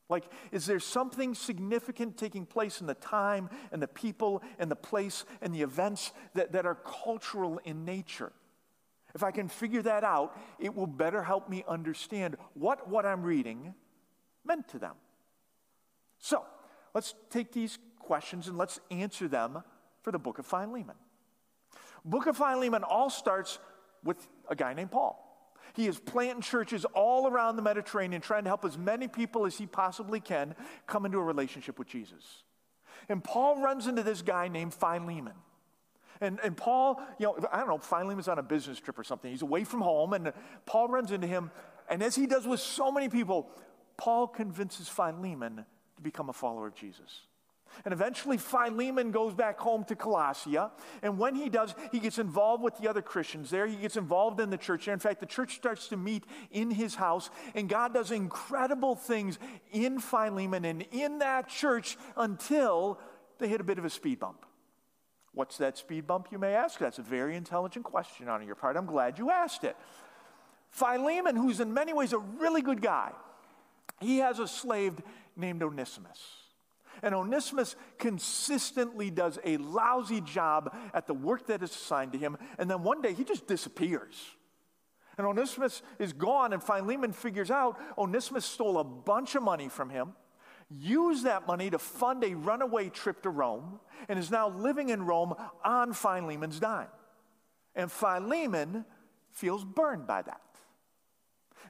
Like, 0.09 0.25
is 0.51 0.65
there 0.65 0.79
something 0.79 1.33
significant 1.33 2.17
taking 2.17 2.45
place 2.45 2.81
in 2.81 2.87
the 2.87 2.93
time 2.93 3.49
and 3.71 3.81
the 3.81 3.87
people 3.87 4.43
and 4.59 4.69
the 4.69 4.75
place 4.75 5.25
and 5.41 5.53
the 5.55 5.61
events 5.61 6.11
that, 6.33 6.51
that 6.51 6.65
are 6.65 6.75
cultural 6.75 7.59
in 7.63 7.85
nature? 7.85 8.31
If 9.15 9.23
I 9.23 9.31
can 9.31 9.47
figure 9.47 9.81
that 9.83 10.03
out, 10.03 10.37
it 10.59 10.75
will 10.75 10.87
better 10.87 11.23
help 11.23 11.49
me 11.49 11.63
understand 11.67 12.35
what 12.53 12.89
what 12.89 13.05
I'm 13.05 13.23
reading 13.23 13.73
meant 14.43 14.67
to 14.69 14.79
them. 14.79 14.95
So, 16.19 16.43
let's 16.93 17.13
take 17.29 17.51
these 17.51 17.77
questions 17.99 18.47
and 18.47 18.57
let's 18.57 18.79
answer 18.91 19.27
them 19.27 19.63
for 20.01 20.11
the 20.11 20.19
book 20.19 20.39
of 20.39 20.45
Philemon. 20.45 20.95
Book 22.05 22.27
of 22.27 22.37
Philemon 22.37 22.83
all 22.83 23.09
starts 23.09 23.59
with 24.03 24.27
a 24.49 24.55
guy 24.55 24.73
named 24.73 24.91
Paul. 24.91 25.19
He 25.73 25.87
is 25.87 25.99
planting 25.99 26.41
churches 26.41 26.85
all 26.93 27.27
around 27.27 27.55
the 27.55 27.61
Mediterranean, 27.61 28.21
trying 28.21 28.43
to 28.43 28.49
help 28.49 28.65
as 28.65 28.77
many 28.77 29.07
people 29.07 29.45
as 29.45 29.57
he 29.57 29.65
possibly 29.65 30.19
can 30.19 30.55
come 30.85 31.05
into 31.05 31.17
a 31.17 31.23
relationship 31.23 31.79
with 31.79 31.87
Jesus. 31.87 32.43
And 33.09 33.23
Paul 33.23 33.61
runs 33.61 33.87
into 33.87 34.03
this 34.03 34.21
guy 34.21 34.49
named 34.49 34.73
Philemon. 34.73 35.33
And, 36.23 36.39
and 36.43 36.55
Paul, 36.55 37.01
you 37.19 37.25
know, 37.25 37.37
I 37.51 37.59
don't 37.59 37.67
know, 37.67 37.77
finally 37.77 38.15
was 38.15 38.27
on 38.27 38.39
a 38.39 38.43
business 38.43 38.79
trip 38.79 38.97
or 38.97 39.03
something. 39.03 39.29
He's 39.29 39.41
away 39.41 39.63
from 39.63 39.81
home, 39.81 40.13
and 40.13 40.31
Paul 40.65 40.87
runs 40.87 41.11
into 41.11 41.27
him. 41.27 41.51
And 41.89 42.01
as 42.01 42.15
he 42.15 42.25
does 42.25 42.47
with 42.47 42.59
so 42.59 42.91
many 42.91 43.09
people, 43.09 43.49
Paul 43.97 44.27
convinces 44.27 44.87
Philemon 44.87 45.65
to 45.95 46.01
become 46.01 46.29
a 46.29 46.33
follower 46.33 46.67
of 46.67 46.75
Jesus. 46.75 47.21
And 47.85 47.93
eventually, 47.93 48.37
Philemon 48.37 49.11
goes 49.11 49.33
back 49.33 49.59
home 49.59 49.83
to 49.85 49.95
Colossia. 49.95 50.71
And 51.01 51.17
when 51.17 51.35
he 51.35 51.49
does, 51.49 51.73
he 51.91 51.99
gets 51.99 52.19
involved 52.19 52.63
with 52.63 52.77
the 52.77 52.87
other 52.87 53.01
Christians 53.01 53.49
there. 53.49 53.65
He 53.65 53.75
gets 53.75 53.97
involved 53.97 54.39
in 54.39 54.49
the 54.49 54.57
church 54.57 54.85
there. 54.85 54.93
In 54.93 54.99
fact, 54.99 55.19
the 55.19 55.25
church 55.25 55.55
starts 55.55 55.87
to 55.87 55.97
meet 55.97 56.23
in 56.51 56.69
his 56.69 56.95
house. 56.95 57.29
And 57.55 57.67
God 57.67 57.93
does 57.93 58.11
incredible 58.11 58.95
things 58.95 59.39
in 59.71 59.99
Philemon 59.99 60.65
and 60.65 60.85
in 60.91 61.19
that 61.19 61.49
church 61.49 61.97
until 62.15 62.99
they 63.39 63.47
hit 63.47 63.59
a 63.59 63.63
bit 63.63 63.79
of 63.79 63.85
a 63.85 63.89
speed 63.89 64.19
bump. 64.19 64.45
What's 65.33 65.57
that 65.57 65.77
speed 65.77 66.05
bump, 66.05 66.27
you 66.31 66.37
may 66.37 66.53
ask? 66.53 66.79
That's 66.79 66.99
a 66.99 67.03
very 67.03 67.35
intelligent 67.35 67.85
question 67.85 68.29
on 68.29 68.45
your 68.45 68.55
part. 68.55 68.77
I'm 68.77 68.85
glad 68.85 69.17
you 69.17 69.31
asked 69.31 69.63
it. 69.63 69.75
Philemon, 70.69 71.35
who's 71.35 71.59
in 71.59 71.73
many 71.73 71.93
ways 71.93 72.13
a 72.13 72.19
really 72.19 72.61
good 72.61 72.81
guy, 72.81 73.11
he 73.99 74.19
has 74.19 74.39
a 74.39 74.47
slave 74.47 75.01
named 75.35 75.63
Onesimus. 75.63 76.19
And 77.01 77.15
Onesimus 77.15 77.75
consistently 77.97 79.09
does 79.09 79.39
a 79.43 79.57
lousy 79.57 80.21
job 80.21 80.75
at 80.93 81.07
the 81.07 81.13
work 81.13 81.47
that 81.47 81.63
is 81.63 81.71
assigned 81.71 82.11
to 82.13 82.17
him. 82.17 82.37
And 82.57 82.69
then 82.69 82.83
one 82.83 83.01
day 83.01 83.13
he 83.13 83.23
just 83.23 83.47
disappears. 83.47 84.15
And 85.17 85.27
Onesimus 85.27 85.81
is 85.99 86.13
gone, 86.13 86.53
and 86.53 86.63
Philemon 86.63 87.11
figures 87.11 87.51
out 87.51 87.79
Onesimus 87.97 88.45
stole 88.45 88.79
a 88.79 88.83
bunch 88.83 89.35
of 89.35 89.43
money 89.43 89.69
from 89.69 89.89
him, 89.89 90.13
used 90.79 91.25
that 91.25 91.47
money 91.47 91.69
to 91.69 91.79
fund 91.79 92.23
a 92.23 92.33
runaway 92.35 92.89
trip 92.89 93.21
to 93.23 93.29
Rome, 93.29 93.79
and 94.07 94.17
is 94.17 94.31
now 94.31 94.49
living 94.49 94.89
in 94.89 95.05
Rome 95.05 95.33
on 95.63 95.93
Philemon's 95.93 96.59
dime. 96.59 96.87
And 97.75 97.91
Philemon 97.91 98.85
feels 99.31 99.63
burned 99.63 100.07
by 100.07 100.21
that. 100.21 100.41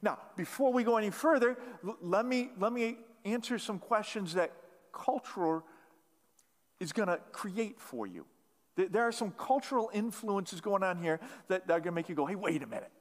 Now, 0.02 0.20
before 0.36 0.74
we 0.74 0.84
go 0.84 0.98
any 0.98 1.10
further, 1.12 1.58
l- 1.86 1.98
let, 2.02 2.26
me, 2.26 2.52
let 2.60 2.74
me 2.74 2.98
answer 3.24 3.58
some 3.58 3.80
questions 3.80 4.34
that 4.34 4.52
culture 4.92 5.64
is 6.80 6.92
going 6.92 7.08
to 7.08 7.20
create 7.32 7.80
for 7.80 8.06
you. 8.06 8.26
There 8.76 9.04
are 9.04 9.12
some 9.12 9.32
cultural 9.32 9.92
influences 9.94 10.60
going 10.60 10.84
on 10.84 10.98
here 10.98 11.20
that, 11.48 11.68
that 11.68 11.74
are 11.74 11.80
going 11.80 11.92
to 11.92 11.92
make 11.92 12.10
you 12.10 12.16
go, 12.16 12.26
hey, 12.26 12.36
wait 12.36 12.64
a 12.64 12.68
minute. 12.68 12.92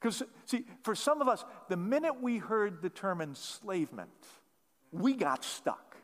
Because, 0.00 0.22
see, 0.44 0.64
for 0.82 0.94
some 0.94 1.20
of 1.20 1.28
us, 1.28 1.44
the 1.68 1.76
minute 1.76 2.20
we 2.20 2.38
heard 2.38 2.82
the 2.82 2.90
term 2.90 3.20
enslavement, 3.20 4.10
we 4.94 5.14
got 5.14 5.44
stuck. 5.44 5.96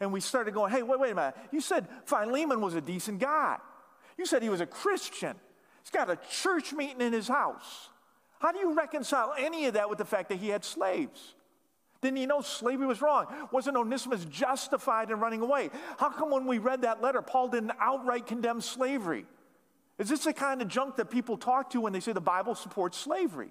And 0.00 0.12
we 0.12 0.20
started 0.20 0.54
going, 0.54 0.72
hey, 0.72 0.82
wait, 0.82 0.98
wait 0.98 1.12
a 1.12 1.14
minute. 1.14 1.36
You 1.52 1.60
said 1.60 1.86
Philemon 2.04 2.60
was 2.60 2.74
a 2.74 2.80
decent 2.80 3.20
guy. 3.20 3.58
You 4.18 4.26
said 4.26 4.42
he 4.42 4.48
was 4.48 4.60
a 4.60 4.66
Christian. 4.66 5.34
He's 5.82 5.90
got 5.90 6.10
a 6.10 6.18
church 6.30 6.72
meeting 6.72 7.00
in 7.00 7.12
his 7.12 7.28
house. 7.28 7.90
How 8.38 8.52
do 8.52 8.58
you 8.58 8.74
reconcile 8.74 9.34
any 9.38 9.66
of 9.66 9.74
that 9.74 9.88
with 9.88 9.98
the 9.98 10.04
fact 10.04 10.28
that 10.30 10.38
he 10.38 10.48
had 10.48 10.64
slaves? 10.64 11.34
Didn't 12.00 12.18
he 12.18 12.26
know 12.26 12.42
slavery 12.42 12.86
was 12.86 13.00
wrong? 13.00 13.26
Wasn't 13.50 13.76
Onesimus 13.76 14.24
justified 14.26 15.10
in 15.10 15.20
running 15.20 15.40
away? 15.40 15.70
How 15.98 16.10
come 16.10 16.30
when 16.30 16.46
we 16.46 16.58
read 16.58 16.82
that 16.82 17.00
letter, 17.00 17.22
Paul 17.22 17.48
didn't 17.48 17.72
outright 17.80 18.26
condemn 18.26 18.60
slavery? 18.60 19.26
Is 19.98 20.08
this 20.08 20.24
the 20.24 20.32
kind 20.32 20.60
of 20.60 20.68
junk 20.68 20.96
that 20.96 21.10
people 21.10 21.36
talk 21.36 21.70
to 21.70 21.80
when 21.80 21.92
they 21.92 22.00
say 22.00 22.12
the 22.12 22.20
Bible 22.20 22.54
supports 22.54 22.98
slavery? 22.98 23.50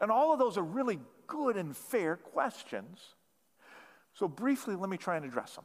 And 0.00 0.10
all 0.10 0.32
of 0.32 0.38
those 0.38 0.58
are 0.58 0.62
really 0.62 0.98
good 1.26 1.56
and 1.56 1.76
fair 1.76 2.16
questions. 2.16 3.00
So, 4.14 4.28
briefly, 4.28 4.76
let 4.76 4.88
me 4.88 4.96
try 4.96 5.16
and 5.16 5.24
address 5.24 5.54
them. 5.56 5.64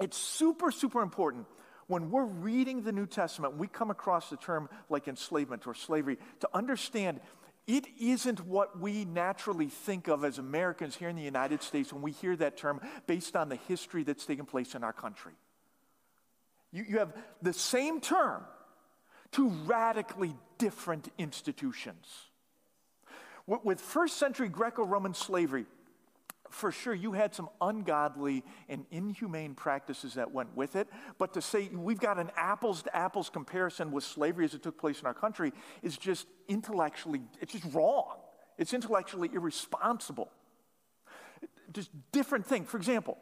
It's 0.00 0.16
super, 0.16 0.70
super 0.70 1.02
important 1.02 1.46
when 1.92 2.10
we're 2.10 2.24
reading 2.24 2.82
the 2.82 2.92
New 2.92 3.06
Testament, 3.06 3.58
we 3.58 3.66
come 3.66 3.90
across 3.90 4.30
the 4.30 4.36
term 4.38 4.70
like 4.88 5.08
enslavement 5.08 5.66
or 5.66 5.74
slavery 5.74 6.16
to 6.40 6.48
understand 6.54 7.20
it 7.66 7.84
isn't 8.00 8.44
what 8.46 8.80
we 8.80 9.04
naturally 9.04 9.68
think 9.68 10.08
of 10.08 10.24
as 10.24 10.38
Americans 10.38 10.96
here 10.96 11.08
in 11.08 11.16
the 11.16 11.22
United 11.22 11.62
States 11.62 11.92
when 11.92 12.02
we 12.02 12.12
hear 12.12 12.34
that 12.36 12.56
term 12.56 12.80
based 13.06 13.36
on 13.36 13.48
the 13.48 13.56
history 13.56 14.02
that's 14.04 14.24
taken 14.24 14.46
place 14.46 14.74
in 14.74 14.82
our 14.82 14.92
country. 14.92 15.34
You, 16.72 16.84
you 16.88 16.98
have 16.98 17.12
the 17.40 17.52
same 17.52 18.00
term, 18.00 18.42
to 19.32 19.48
radically 19.48 20.34
different 20.58 21.08
institutions. 21.18 22.06
With 23.46 23.80
first 23.80 24.18
century 24.18 24.48
Greco 24.48 24.84
Roman 24.84 25.14
slavery, 25.14 25.66
for 26.52 26.70
sure 26.70 26.94
you 26.94 27.12
had 27.12 27.34
some 27.34 27.48
ungodly 27.60 28.44
and 28.68 28.84
inhumane 28.90 29.54
practices 29.54 30.14
that 30.14 30.30
went 30.30 30.54
with 30.54 30.76
it. 30.76 30.86
But 31.18 31.32
to 31.34 31.42
say 31.42 31.68
we've 31.68 31.98
got 31.98 32.18
an 32.18 32.30
apples 32.36 32.82
to 32.82 32.96
apples 32.96 33.30
comparison 33.30 33.90
with 33.90 34.04
slavery 34.04 34.44
as 34.44 34.54
it 34.54 34.62
took 34.62 34.78
place 34.78 35.00
in 35.00 35.06
our 35.06 35.14
country 35.14 35.52
is 35.82 35.96
just 35.96 36.26
intellectually, 36.48 37.22
it's 37.40 37.52
just 37.52 37.74
wrong. 37.74 38.18
It's 38.58 38.74
intellectually 38.74 39.30
irresponsible. 39.32 40.30
Just 41.72 41.90
different 42.12 42.46
thing. 42.46 42.64
For 42.64 42.76
example, 42.76 43.16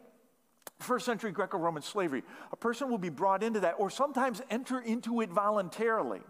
first 0.80 1.06
century 1.06 1.30
Greco 1.30 1.56
Roman 1.56 1.82
slavery, 1.82 2.24
a 2.52 2.56
person 2.56 2.90
will 2.90 2.98
be 2.98 3.10
brought 3.10 3.42
into 3.42 3.60
that 3.60 3.76
or 3.78 3.90
sometimes 3.90 4.42
enter 4.50 4.80
into 4.80 5.20
it 5.20 5.30
voluntarily 5.30 6.20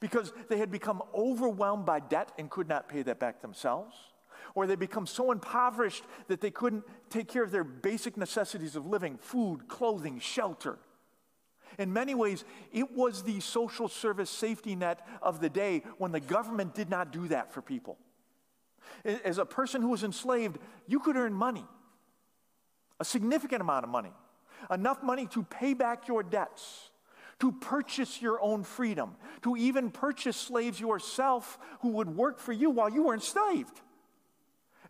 because 0.00 0.32
they 0.48 0.58
had 0.58 0.70
become 0.70 1.02
overwhelmed 1.14 1.86
by 1.86 2.00
debt 2.00 2.32
and 2.38 2.50
could 2.50 2.68
not 2.68 2.88
pay 2.88 3.02
that 3.02 3.18
back 3.18 3.40
themselves 3.42 3.94
or 4.54 4.66
they 4.66 4.76
become 4.76 5.06
so 5.06 5.30
impoverished 5.30 6.04
that 6.28 6.40
they 6.40 6.50
couldn't 6.50 6.84
take 7.10 7.28
care 7.28 7.42
of 7.42 7.50
their 7.50 7.64
basic 7.64 8.16
necessities 8.16 8.76
of 8.76 8.86
living 8.86 9.16
food, 9.18 9.68
clothing, 9.68 10.18
shelter. 10.18 10.78
In 11.78 11.92
many 11.92 12.14
ways, 12.14 12.44
it 12.72 12.90
was 12.92 13.22
the 13.22 13.40
social 13.40 13.88
service 13.88 14.30
safety 14.30 14.74
net 14.74 15.06
of 15.22 15.40
the 15.40 15.48
day 15.48 15.82
when 15.98 16.12
the 16.12 16.20
government 16.20 16.74
did 16.74 16.90
not 16.90 17.12
do 17.12 17.28
that 17.28 17.52
for 17.52 17.62
people. 17.62 17.98
As 19.04 19.38
a 19.38 19.44
person 19.44 19.82
who 19.82 19.90
was 19.90 20.02
enslaved, 20.02 20.58
you 20.86 20.98
could 20.98 21.16
earn 21.16 21.34
money, 21.34 21.64
a 22.98 23.04
significant 23.04 23.60
amount 23.60 23.84
of 23.84 23.90
money, 23.90 24.12
enough 24.70 25.02
money 25.02 25.26
to 25.28 25.42
pay 25.44 25.74
back 25.74 26.08
your 26.08 26.22
debts, 26.22 26.90
to 27.40 27.52
purchase 27.52 28.20
your 28.20 28.40
own 28.40 28.64
freedom, 28.64 29.14
to 29.42 29.56
even 29.56 29.90
purchase 29.90 30.36
slaves 30.36 30.80
yourself 30.80 31.58
who 31.80 31.90
would 31.90 32.08
work 32.08 32.38
for 32.38 32.52
you 32.52 32.70
while 32.70 32.90
you 32.90 33.04
were 33.04 33.14
enslaved. 33.14 33.80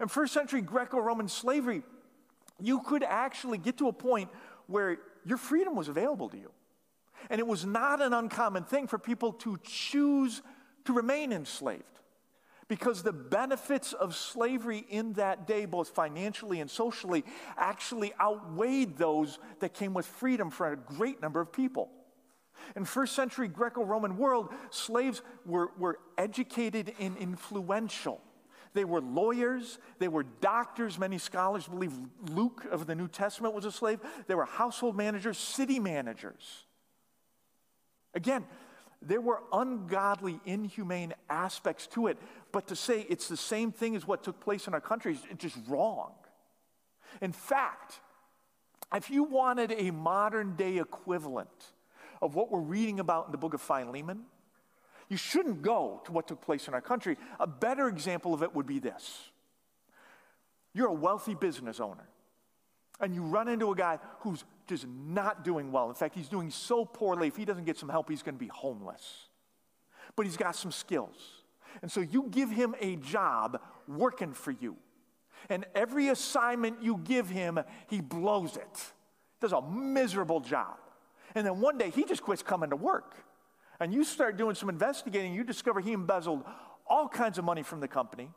In 0.00 0.08
first 0.08 0.32
century 0.32 0.62
Greco 0.62 0.98
Roman 0.98 1.28
slavery, 1.28 1.82
you 2.60 2.80
could 2.80 3.02
actually 3.02 3.58
get 3.58 3.78
to 3.78 3.88
a 3.88 3.92
point 3.92 4.30
where 4.66 4.98
your 5.24 5.38
freedom 5.38 5.74
was 5.74 5.88
available 5.88 6.28
to 6.30 6.38
you. 6.38 6.50
And 7.30 7.40
it 7.40 7.46
was 7.46 7.64
not 7.66 8.00
an 8.00 8.14
uncommon 8.14 8.64
thing 8.64 8.86
for 8.86 8.98
people 8.98 9.32
to 9.34 9.58
choose 9.64 10.40
to 10.84 10.92
remain 10.92 11.32
enslaved 11.32 11.82
because 12.68 13.02
the 13.02 13.12
benefits 13.12 13.92
of 13.92 14.14
slavery 14.14 14.84
in 14.88 15.14
that 15.14 15.46
day, 15.46 15.64
both 15.64 15.88
financially 15.88 16.60
and 16.60 16.70
socially, 16.70 17.24
actually 17.56 18.12
outweighed 18.20 18.96
those 18.98 19.38
that 19.60 19.74
came 19.74 19.94
with 19.94 20.06
freedom 20.06 20.50
for 20.50 20.70
a 20.70 20.76
great 20.76 21.20
number 21.20 21.40
of 21.40 21.50
people. 21.50 21.90
In 22.76 22.84
first 22.84 23.14
century 23.14 23.48
Greco 23.48 23.84
Roman 23.84 24.16
world, 24.16 24.52
slaves 24.70 25.22
were, 25.44 25.70
were 25.78 25.98
educated 26.16 26.94
and 26.98 27.16
influential. 27.16 28.20
They 28.74 28.84
were 28.84 29.00
lawyers, 29.00 29.78
they 29.98 30.08
were 30.08 30.22
doctors. 30.22 30.98
Many 30.98 31.18
scholars 31.18 31.66
believe 31.66 31.92
Luke 32.30 32.66
of 32.70 32.86
the 32.86 32.94
New 32.94 33.08
Testament 33.08 33.54
was 33.54 33.64
a 33.64 33.72
slave. 33.72 33.98
They 34.26 34.34
were 34.34 34.44
household 34.44 34.96
managers, 34.96 35.38
city 35.38 35.78
managers. 35.78 36.64
Again, 38.14 38.44
there 39.00 39.20
were 39.20 39.42
ungodly, 39.52 40.40
inhumane 40.44 41.14
aspects 41.30 41.86
to 41.88 42.08
it, 42.08 42.18
but 42.52 42.66
to 42.68 42.76
say 42.76 43.06
it's 43.08 43.28
the 43.28 43.36
same 43.36 43.70
thing 43.72 43.94
as 43.94 44.06
what 44.06 44.24
took 44.24 44.40
place 44.40 44.66
in 44.66 44.74
our 44.74 44.80
country 44.80 45.14
is 45.14 45.38
just 45.38 45.56
wrong. 45.68 46.12
In 47.20 47.32
fact, 47.32 48.00
if 48.92 49.10
you 49.10 49.22
wanted 49.22 49.72
a 49.76 49.90
modern 49.90 50.56
day 50.56 50.78
equivalent 50.78 51.48
of 52.20 52.34
what 52.34 52.50
we're 52.50 52.60
reading 52.60 53.00
about 53.00 53.26
in 53.26 53.32
the 53.32 53.38
book 53.38 53.54
of 53.54 53.60
Philemon, 53.60 54.24
you 55.08 55.16
shouldn't 55.16 55.62
go 55.62 56.02
to 56.04 56.12
what 56.12 56.28
took 56.28 56.40
place 56.40 56.68
in 56.68 56.74
our 56.74 56.80
country. 56.80 57.16
A 57.40 57.46
better 57.46 57.88
example 57.88 58.34
of 58.34 58.42
it 58.42 58.54
would 58.54 58.66
be 58.66 58.78
this 58.78 59.30
you're 60.74 60.88
a 60.88 60.94
wealthy 60.94 61.34
business 61.34 61.80
owner, 61.80 62.08
and 63.00 63.14
you 63.14 63.22
run 63.22 63.48
into 63.48 63.72
a 63.72 63.74
guy 63.74 63.98
who's 64.20 64.44
just 64.66 64.86
not 64.86 65.44
doing 65.44 65.72
well. 65.72 65.88
In 65.88 65.94
fact, 65.94 66.14
he's 66.14 66.28
doing 66.28 66.50
so 66.50 66.84
poorly, 66.84 67.26
if 67.26 67.36
he 67.36 67.44
doesn't 67.44 67.64
get 67.64 67.76
some 67.76 67.88
help, 67.88 68.08
he's 68.08 68.22
going 68.22 68.34
to 68.34 68.38
be 68.38 68.48
homeless. 68.48 69.28
But 70.14 70.26
he's 70.26 70.36
got 70.36 70.54
some 70.54 70.70
skills. 70.70 71.16
And 71.82 71.90
so 71.90 72.00
you 72.00 72.28
give 72.30 72.50
him 72.50 72.74
a 72.80 72.96
job 72.96 73.60
working 73.86 74.32
for 74.32 74.50
you. 74.50 74.76
And 75.48 75.64
every 75.74 76.08
assignment 76.08 76.82
you 76.82 77.00
give 77.02 77.28
him, 77.28 77.58
he 77.88 78.00
blows 78.00 78.56
it. 78.56 78.92
Does 79.40 79.52
a 79.52 79.62
miserable 79.62 80.40
job. 80.40 80.76
And 81.34 81.46
then 81.46 81.60
one 81.60 81.78
day 81.78 81.90
he 81.90 82.04
just 82.04 82.22
quits 82.22 82.42
coming 82.42 82.70
to 82.70 82.76
work 82.76 83.16
and 83.80 83.92
you 83.92 84.04
start 84.04 84.36
doing 84.36 84.54
some 84.54 84.68
investigating, 84.68 85.34
you 85.34 85.44
discover 85.44 85.80
he 85.80 85.92
embezzled 85.92 86.42
all 86.86 87.08
kinds 87.08 87.38
of 87.38 87.44
money 87.44 87.62
from 87.62 87.80
the 87.80 87.88
company. 87.88 88.30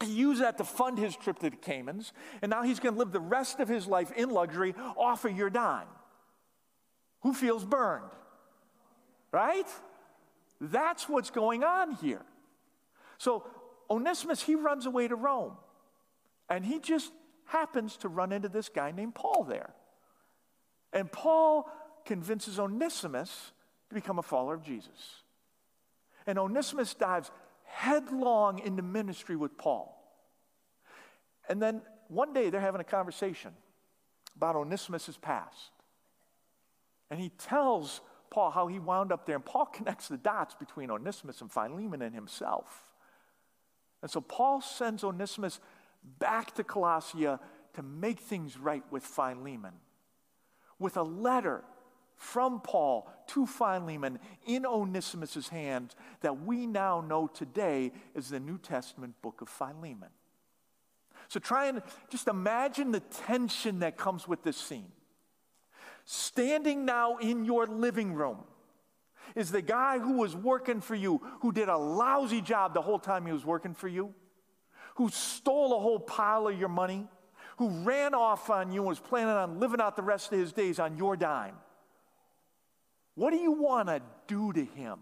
He 0.00 0.12
used 0.12 0.42
that 0.42 0.58
to 0.58 0.64
fund 0.64 0.98
his 0.98 1.16
trip 1.16 1.38
to 1.40 1.50
the 1.50 1.56
Caymans, 1.56 2.12
and 2.42 2.50
now 2.50 2.62
he's 2.62 2.80
going 2.80 2.94
to 2.94 2.98
live 2.98 3.12
the 3.12 3.20
rest 3.20 3.60
of 3.60 3.68
his 3.68 3.86
life 3.86 4.12
in 4.12 4.30
luxury 4.30 4.74
off 4.96 5.24
of 5.24 5.36
your 5.36 5.50
dime. 5.50 5.88
Who 7.22 7.34
feels 7.34 7.64
burned? 7.64 8.10
Right? 9.32 9.66
That's 10.60 11.08
what's 11.08 11.30
going 11.30 11.64
on 11.64 11.92
here. 11.96 12.22
So 13.18 13.44
Onesimus, 13.90 14.42
he 14.42 14.54
runs 14.54 14.86
away 14.86 15.08
to 15.08 15.16
Rome, 15.16 15.52
and 16.48 16.64
he 16.64 16.78
just 16.78 17.12
happens 17.46 17.96
to 17.98 18.08
run 18.08 18.32
into 18.32 18.48
this 18.48 18.68
guy 18.68 18.90
named 18.92 19.14
Paul 19.14 19.44
there. 19.44 19.74
And 20.92 21.10
Paul 21.10 21.70
convinces 22.08 22.58
Onesimus 22.58 23.52
to 23.90 23.94
become 23.94 24.18
a 24.18 24.22
follower 24.22 24.54
of 24.54 24.62
Jesus. 24.62 25.22
And 26.26 26.38
Onesimus 26.38 26.94
dives 26.94 27.30
headlong 27.64 28.60
into 28.60 28.82
ministry 28.82 29.36
with 29.36 29.58
Paul. 29.58 29.94
And 31.50 31.60
then 31.60 31.82
one 32.08 32.32
day 32.32 32.48
they're 32.48 32.62
having 32.62 32.80
a 32.80 32.84
conversation 32.84 33.52
about 34.36 34.56
Onesimus' 34.56 35.18
past. 35.20 35.70
And 37.10 37.20
he 37.20 37.28
tells 37.28 38.00
Paul 38.30 38.50
how 38.52 38.68
he 38.68 38.78
wound 38.78 39.12
up 39.12 39.26
there, 39.26 39.36
and 39.36 39.44
Paul 39.44 39.66
connects 39.72 40.08
the 40.08 40.16
dots 40.16 40.54
between 40.54 40.90
Onesimus 40.90 41.42
and 41.42 41.52
Philemon 41.52 42.00
and 42.00 42.14
himself. 42.14 42.90
And 44.00 44.10
so 44.10 44.22
Paul 44.22 44.62
sends 44.62 45.04
Onesimus 45.04 45.60
back 46.18 46.54
to 46.54 46.64
Colossia 46.64 47.38
to 47.74 47.82
make 47.82 48.20
things 48.20 48.58
right 48.58 48.84
with 48.90 49.02
Philemon 49.02 49.74
with 50.78 50.96
a 50.96 51.02
letter 51.02 51.64
from 52.18 52.60
Paul 52.60 53.10
to 53.28 53.46
Philemon 53.46 54.18
in 54.46 54.66
Onesimus' 54.66 55.48
hands 55.48 55.94
that 56.20 56.42
we 56.42 56.66
now 56.66 57.00
know 57.00 57.28
today 57.28 57.92
is 58.14 58.28
the 58.28 58.40
New 58.40 58.58
Testament 58.58 59.14
book 59.22 59.40
of 59.40 59.48
Philemon. 59.48 60.10
So 61.28 61.40
try 61.40 61.66
and 61.66 61.82
just 62.10 62.26
imagine 62.26 62.90
the 62.90 63.00
tension 63.00 63.80
that 63.80 63.96
comes 63.96 64.26
with 64.26 64.42
this 64.42 64.56
scene. 64.56 64.90
Standing 66.04 66.84
now 66.84 67.18
in 67.18 67.44
your 67.44 67.66
living 67.66 68.14
room 68.14 68.38
is 69.34 69.50
the 69.50 69.62
guy 69.62 69.98
who 69.98 70.14
was 70.14 70.34
working 70.34 70.80
for 70.80 70.94
you, 70.94 71.20
who 71.40 71.52
did 71.52 71.68
a 71.68 71.76
lousy 71.76 72.40
job 72.40 72.74
the 72.74 72.82
whole 72.82 72.98
time 72.98 73.26
he 73.26 73.32
was 73.32 73.44
working 73.44 73.74
for 73.74 73.88
you, 73.88 74.14
who 74.96 75.10
stole 75.10 75.76
a 75.76 75.80
whole 75.80 76.00
pile 76.00 76.48
of 76.48 76.58
your 76.58 76.70
money, 76.70 77.06
who 77.58 77.68
ran 77.80 78.14
off 78.14 78.50
on 78.50 78.72
you 78.72 78.80
and 78.80 78.88
was 78.88 79.00
planning 79.00 79.34
on 79.34 79.60
living 79.60 79.80
out 79.80 79.96
the 79.96 80.02
rest 80.02 80.32
of 80.32 80.38
his 80.38 80.52
days 80.52 80.78
on 80.78 80.96
your 80.96 81.16
dime. 81.16 81.54
What 83.18 83.32
do 83.32 83.36
you 83.36 83.50
want 83.50 83.88
to 83.88 84.00
do 84.28 84.52
to 84.52 84.64
him? 84.64 85.00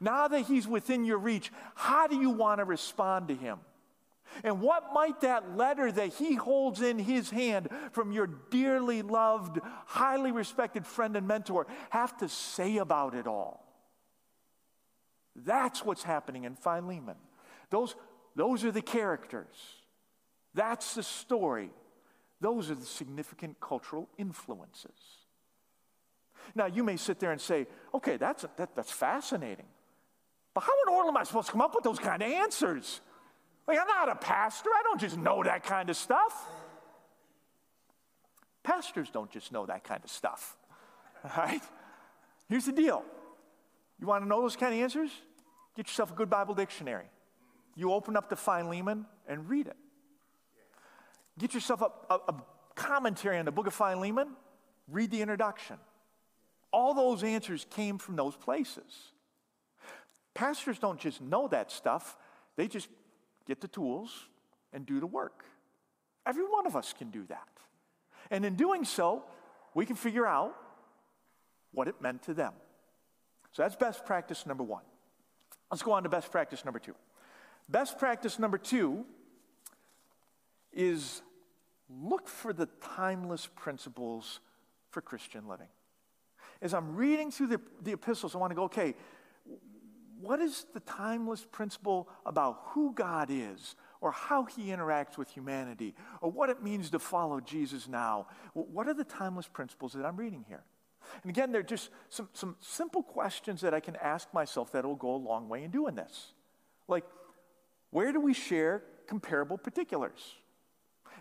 Now 0.00 0.26
that 0.26 0.46
he's 0.46 0.66
within 0.66 1.04
your 1.04 1.18
reach, 1.18 1.52
how 1.76 2.08
do 2.08 2.16
you 2.16 2.30
want 2.30 2.58
to 2.58 2.64
respond 2.64 3.28
to 3.28 3.36
him? 3.36 3.60
And 4.42 4.60
what 4.60 4.92
might 4.92 5.20
that 5.20 5.56
letter 5.56 5.92
that 5.92 6.14
he 6.14 6.34
holds 6.34 6.82
in 6.82 6.98
his 6.98 7.30
hand 7.30 7.68
from 7.92 8.10
your 8.10 8.26
dearly 8.26 9.02
loved, 9.02 9.60
highly 9.86 10.32
respected 10.32 10.84
friend 10.84 11.14
and 11.14 11.28
mentor 11.28 11.68
have 11.90 12.16
to 12.16 12.28
say 12.28 12.78
about 12.78 13.14
it 13.14 13.28
all? 13.28 13.64
That's 15.36 15.84
what's 15.84 16.02
happening 16.02 16.42
in 16.42 16.56
Philemon. 16.56 17.16
Those, 17.70 17.94
those 18.34 18.64
are 18.64 18.72
the 18.72 18.82
characters. 18.82 19.54
That's 20.52 20.96
the 20.96 21.04
story. 21.04 21.70
Those 22.40 22.72
are 22.72 22.74
the 22.74 22.84
significant 22.84 23.60
cultural 23.60 24.08
influences. 24.18 25.17
Now, 26.54 26.66
you 26.66 26.82
may 26.82 26.96
sit 26.96 27.18
there 27.20 27.32
and 27.32 27.40
say, 27.40 27.66
okay, 27.94 28.16
that's, 28.16 28.44
that, 28.56 28.74
that's 28.74 28.90
fascinating. 28.90 29.66
But 30.54 30.62
how 30.62 30.72
in 30.72 30.92
the 30.92 30.98
world 30.98 31.08
am 31.08 31.16
I 31.16 31.24
supposed 31.24 31.46
to 31.46 31.52
come 31.52 31.60
up 31.60 31.74
with 31.74 31.84
those 31.84 31.98
kind 31.98 32.22
of 32.22 32.30
answers? 32.30 33.00
Like, 33.66 33.78
I'm 33.78 33.86
not 33.86 34.08
a 34.08 34.14
pastor. 34.14 34.70
I 34.70 34.82
don't 34.82 35.00
just 35.00 35.16
know 35.16 35.42
that 35.42 35.62
kind 35.62 35.90
of 35.90 35.96
stuff. 35.96 36.48
Pastors 38.62 39.10
don't 39.10 39.30
just 39.30 39.52
know 39.52 39.66
that 39.66 39.84
kind 39.84 40.02
of 40.02 40.10
stuff. 40.10 40.56
All 41.24 41.30
right? 41.36 41.62
Here's 42.48 42.64
the 42.64 42.72
deal 42.72 43.04
you 44.00 44.06
want 44.06 44.24
to 44.24 44.28
know 44.28 44.40
those 44.40 44.56
kind 44.56 44.74
of 44.74 44.80
answers? 44.80 45.10
Get 45.76 45.86
yourself 45.86 46.12
a 46.12 46.14
good 46.14 46.30
Bible 46.30 46.54
dictionary. 46.54 47.06
You 47.76 47.92
open 47.92 48.16
up 48.16 48.28
the 48.28 48.36
Philemon 48.36 49.06
and 49.28 49.48
read 49.48 49.68
it. 49.68 49.76
Get 51.38 51.54
yourself 51.54 51.82
a, 51.82 51.90
a, 52.12 52.18
a 52.28 52.34
commentary 52.74 53.38
on 53.38 53.44
the 53.44 53.52
book 53.52 53.66
of 53.66 53.74
Philemon, 53.74 54.30
read 54.88 55.10
the 55.10 55.20
introduction. 55.22 55.76
All 56.72 56.94
those 56.94 57.22
answers 57.22 57.66
came 57.70 57.98
from 57.98 58.16
those 58.16 58.36
places. 58.36 59.12
Pastors 60.34 60.78
don't 60.78 61.00
just 61.00 61.20
know 61.20 61.48
that 61.48 61.70
stuff, 61.70 62.16
they 62.56 62.68
just 62.68 62.88
get 63.46 63.60
the 63.60 63.68
tools, 63.68 64.26
and 64.72 64.86
do 64.86 65.00
the 65.00 65.06
work. 65.06 65.44
Every 66.26 66.44
one 66.44 66.66
of 66.66 66.76
us 66.76 66.92
can 66.96 67.10
do 67.10 67.24
that. 67.28 67.48
And 68.30 68.44
in 68.44 68.54
doing 68.54 68.84
so, 68.84 69.24
we 69.74 69.86
can 69.86 69.96
figure 69.96 70.26
out 70.26 70.54
what 71.72 71.88
it 71.88 72.00
meant 72.00 72.22
to 72.24 72.34
them. 72.34 72.52
So 73.52 73.62
that's 73.62 73.76
best 73.76 74.04
practice 74.04 74.44
number 74.46 74.62
one. 74.62 74.82
Let's 75.70 75.82
go 75.82 75.92
on 75.92 76.02
to 76.02 76.08
best 76.08 76.30
practice 76.30 76.64
number 76.64 76.78
two. 76.78 76.94
Best 77.68 77.98
practice 77.98 78.38
number 78.38 78.58
two 78.58 79.04
is 80.72 81.22
look 81.88 82.28
for 82.28 82.52
the 82.52 82.66
timeless 82.96 83.48
principles 83.54 84.40
for 84.90 85.00
Christian 85.00 85.48
living. 85.48 85.68
As 86.60 86.74
I'm 86.74 86.96
reading 86.96 87.30
through 87.30 87.48
the, 87.48 87.60
the 87.82 87.92
epistles, 87.92 88.34
I 88.34 88.38
want 88.38 88.50
to 88.50 88.54
go, 88.54 88.64
okay, 88.64 88.94
what 90.20 90.40
is 90.40 90.66
the 90.74 90.80
timeless 90.80 91.46
principle 91.50 92.08
about 92.26 92.60
who 92.66 92.92
God 92.92 93.28
is 93.30 93.76
or 94.00 94.10
how 94.10 94.44
he 94.44 94.66
interacts 94.66 95.16
with 95.16 95.30
humanity 95.30 95.94
or 96.20 96.30
what 96.30 96.50
it 96.50 96.62
means 96.62 96.90
to 96.90 96.98
follow 96.98 97.40
Jesus 97.40 97.86
now? 97.86 98.26
What 98.54 98.88
are 98.88 98.94
the 98.94 99.04
timeless 99.04 99.46
principles 99.46 99.92
that 99.92 100.04
I'm 100.04 100.16
reading 100.16 100.44
here? 100.48 100.64
And 101.22 101.30
again, 101.30 101.52
they're 101.52 101.62
just 101.62 101.90
some, 102.08 102.28
some 102.32 102.56
simple 102.60 103.02
questions 103.02 103.60
that 103.60 103.72
I 103.72 103.80
can 103.80 103.96
ask 103.96 104.32
myself 104.34 104.72
that 104.72 104.84
will 104.84 104.96
go 104.96 105.14
a 105.14 105.16
long 105.16 105.48
way 105.48 105.62
in 105.62 105.70
doing 105.70 105.94
this. 105.94 106.32
Like, 106.88 107.04
where 107.90 108.12
do 108.12 108.20
we 108.20 108.34
share 108.34 108.82
comparable 109.06 109.56
particulars? 109.56 110.34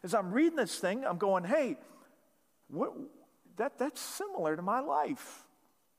As 0.04 0.13
I'm 0.13 0.32
reading 0.32 0.56
this 0.56 0.80
thing, 0.80 1.06
I'm 1.06 1.17
going, 1.17 1.43
hey, 1.43 1.78
what, 2.69 2.93
that, 3.58 3.78
that's 3.78 4.02
similar 4.02 4.56
to 4.56 4.62
my 4.62 4.80
life. 4.80 5.46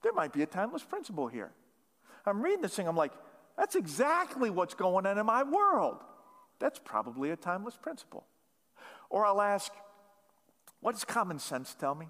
There 0.02 0.12
might 0.12 0.32
be 0.32 0.42
a 0.42 0.46
timeless 0.46 0.82
principle 0.82 1.28
here. 1.28 1.50
I'm 2.24 2.42
reading 2.42 2.62
this 2.62 2.74
thing, 2.74 2.86
I'm 2.86 2.96
like, 2.96 3.12
that's 3.56 3.74
exactly 3.74 4.50
what's 4.50 4.74
going 4.74 5.06
on 5.06 5.18
in 5.18 5.26
my 5.26 5.42
world. 5.42 5.96
That's 6.60 6.78
probably 6.78 7.30
a 7.30 7.36
timeless 7.36 7.76
principle. 7.76 8.24
Or 9.10 9.24
I'll 9.26 9.40
ask, 9.40 9.72
what 10.80 10.92
does 10.92 11.04
common 11.04 11.38
sense 11.38 11.74
tell 11.74 11.94
me? 11.94 12.08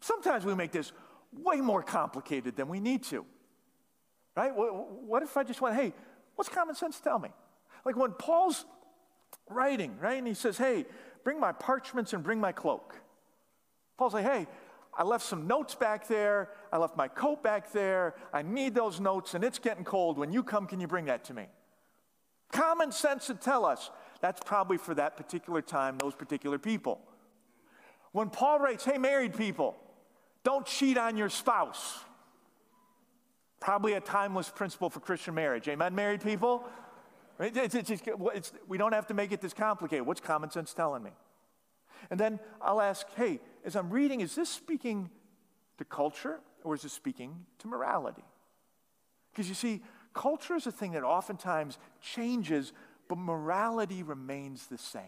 Sometimes 0.00 0.44
we 0.44 0.54
make 0.54 0.72
this 0.72 0.92
way 1.32 1.60
more 1.60 1.82
complicated 1.82 2.56
than 2.56 2.68
we 2.68 2.80
need 2.80 3.04
to. 3.04 3.24
Right? 4.36 4.52
What 4.54 5.22
if 5.22 5.36
I 5.36 5.44
just 5.44 5.60
went, 5.60 5.76
hey, 5.76 5.92
what's 6.36 6.48
common 6.48 6.74
sense 6.74 7.00
tell 7.00 7.18
me? 7.18 7.30
Like 7.84 7.96
when 7.96 8.12
Paul's 8.12 8.64
writing, 9.48 9.96
right, 9.98 10.18
and 10.18 10.26
he 10.26 10.34
says, 10.34 10.58
hey, 10.58 10.84
bring 11.24 11.40
my 11.40 11.52
parchments 11.52 12.12
and 12.12 12.22
bring 12.22 12.40
my 12.40 12.52
cloak. 12.52 13.00
Paul's 13.98 14.14
like, 14.14 14.24
hey, 14.24 14.46
I 14.96 15.02
left 15.02 15.24
some 15.24 15.46
notes 15.46 15.74
back 15.74 16.08
there. 16.08 16.50
I 16.72 16.78
left 16.78 16.96
my 16.96 17.08
coat 17.08 17.42
back 17.42 17.72
there. 17.72 18.14
I 18.32 18.42
need 18.42 18.74
those 18.74 19.00
notes, 19.00 19.34
and 19.34 19.44
it's 19.44 19.58
getting 19.58 19.84
cold. 19.84 20.16
When 20.16 20.32
you 20.32 20.42
come, 20.42 20.66
can 20.66 20.80
you 20.80 20.86
bring 20.86 21.04
that 21.06 21.24
to 21.24 21.34
me? 21.34 21.46
Common 22.50 22.92
sense 22.92 23.28
would 23.28 23.40
tell 23.40 23.66
us 23.66 23.90
that's 24.20 24.40
probably 24.44 24.78
for 24.78 24.94
that 24.94 25.16
particular 25.16 25.60
time, 25.60 25.98
those 25.98 26.14
particular 26.14 26.58
people. 26.58 27.00
When 28.12 28.30
Paul 28.30 28.58
writes, 28.60 28.84
hey, 28.84 28.98
married 28.98 29.36
people, 29.36 29.76
don't 30.42 30.64
cheat 30.64 30.96
on 30.96 31.16
your 31.16 31.28
spouse. 31.28 31.98
Probably 33.60 33.92
a 33.94 34.00
timeless 34.00 34.48
principle 34.48 34.88
for 34.88 35.00
Christian 35.00 35.34
marriage. 35.34 35.68
Amen, 35.68 35.94
married 35.94 36.22
people? 36.22 36.64
It's, 37.40 37.74
it's, 37.74 37.90
it's, 37.90 38.52
we 38.66 38.78
don't 38.78 38.92
have 38.92 39.08
to 39.08 39.14
make 39.14 39.30
it 39.32 39.40
this 39.40 39.52
complicated. 39.52 40.06
What's 40.06 40.20
common 40.20 40.50
sense 40.50 40.72
telling 40.72 41.02
me? 41.02 41.10
And 42.10 42.18
then 42.18 42.40
I'll 42.62 42.80
ask, 42.80 43.06
hey, 43.16 43.40
as 43.68 43.76
I'm 43.76 43.90
reading, 43.90 44.22
is 44.22 44.34
this 44.34 44.48
speaking 44.48 45.10
to 45.76 45.84
culture 45.84 46.40
or 46.64 46.74
is 46.74 46.86
it 46.86 46.90
speaking 46.90 47.44
to 47.58 47.68
morality? 47.68 48.24
Because 49.30 49.46
you 49.46 49.54
see, 49.54 49.82
culture 50.14 50.54
is 50.54 50.66
a 50.66 50.72
thing 50.72 50.92
that 50.92 51.02
oftentimes 51.02 51.76
changes, 52.00 52.72
but 53.10 53.18
morality 53.18 54.02
remains 54.02 54.68
the 54.68 54.78
same. 54.78 55.02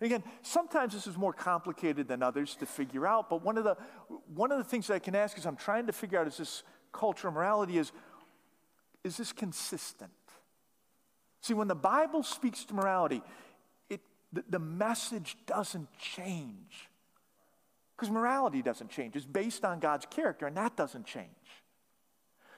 And 0.00 0.06
again, 0.06 0.24
sometimes 0.40 0.94
this 0.94 1.06
is 1.06 1.18
more 1.18 1.34
complicated 1.34 2.08
than 2.08 2.22
others 2.22 2.56
to 2.56 2.66
figure 2.66 3.06
out, 3.06 3.28
but 3.28 3.44
one 3.44 3.58
of 3.58 3.64
the, 3.64 3.76
one 4.34 4.50
of 4.50 4.56
the 4.56 4.64
things 4.64 4.86
that 4.86 4.94
I 4.94 4.98
can 4.98 5.14
ask 5.14 5.36
is 5.36 5.44
I'm 5.44 5.54
trying 5.54 5.86
to 5.86 5.92
figure 5.92 6.18
out 6.18 6.26
is 6.26 6.38
this 6.38 6.62
culture 6.92 7.30
morality 7.30 7.76
is, 7.76 7.92
is 9.04 9.18
this 9.18 9.32
consistent? 9.32 10.10
See, 11.42 11.52
when 11.52 11.68
the 11.68 11.74
Bible 11.74 12.22
speaks 12.22 12.64
to 12.64 12.74
morality, 12.74 13.22
the, 14.32 14.44
the 14.48 14.58
message 14.58 15.36
doesn't 15.44 15.92
change. 15.98 16.88
Because 17.96 18.10
morality 18.10 18.62
doesn't 18.62 18.90
change. 18.90 19.16
It's 19.16 19.24
based 19.24 19.64
on 19.64 19.78
God's 19.78 20.06
character, 20.06 20.46
and 20.46 20.56
that 20.56 20.76
doesn't 20.76 21.06
change. 21.06 21.28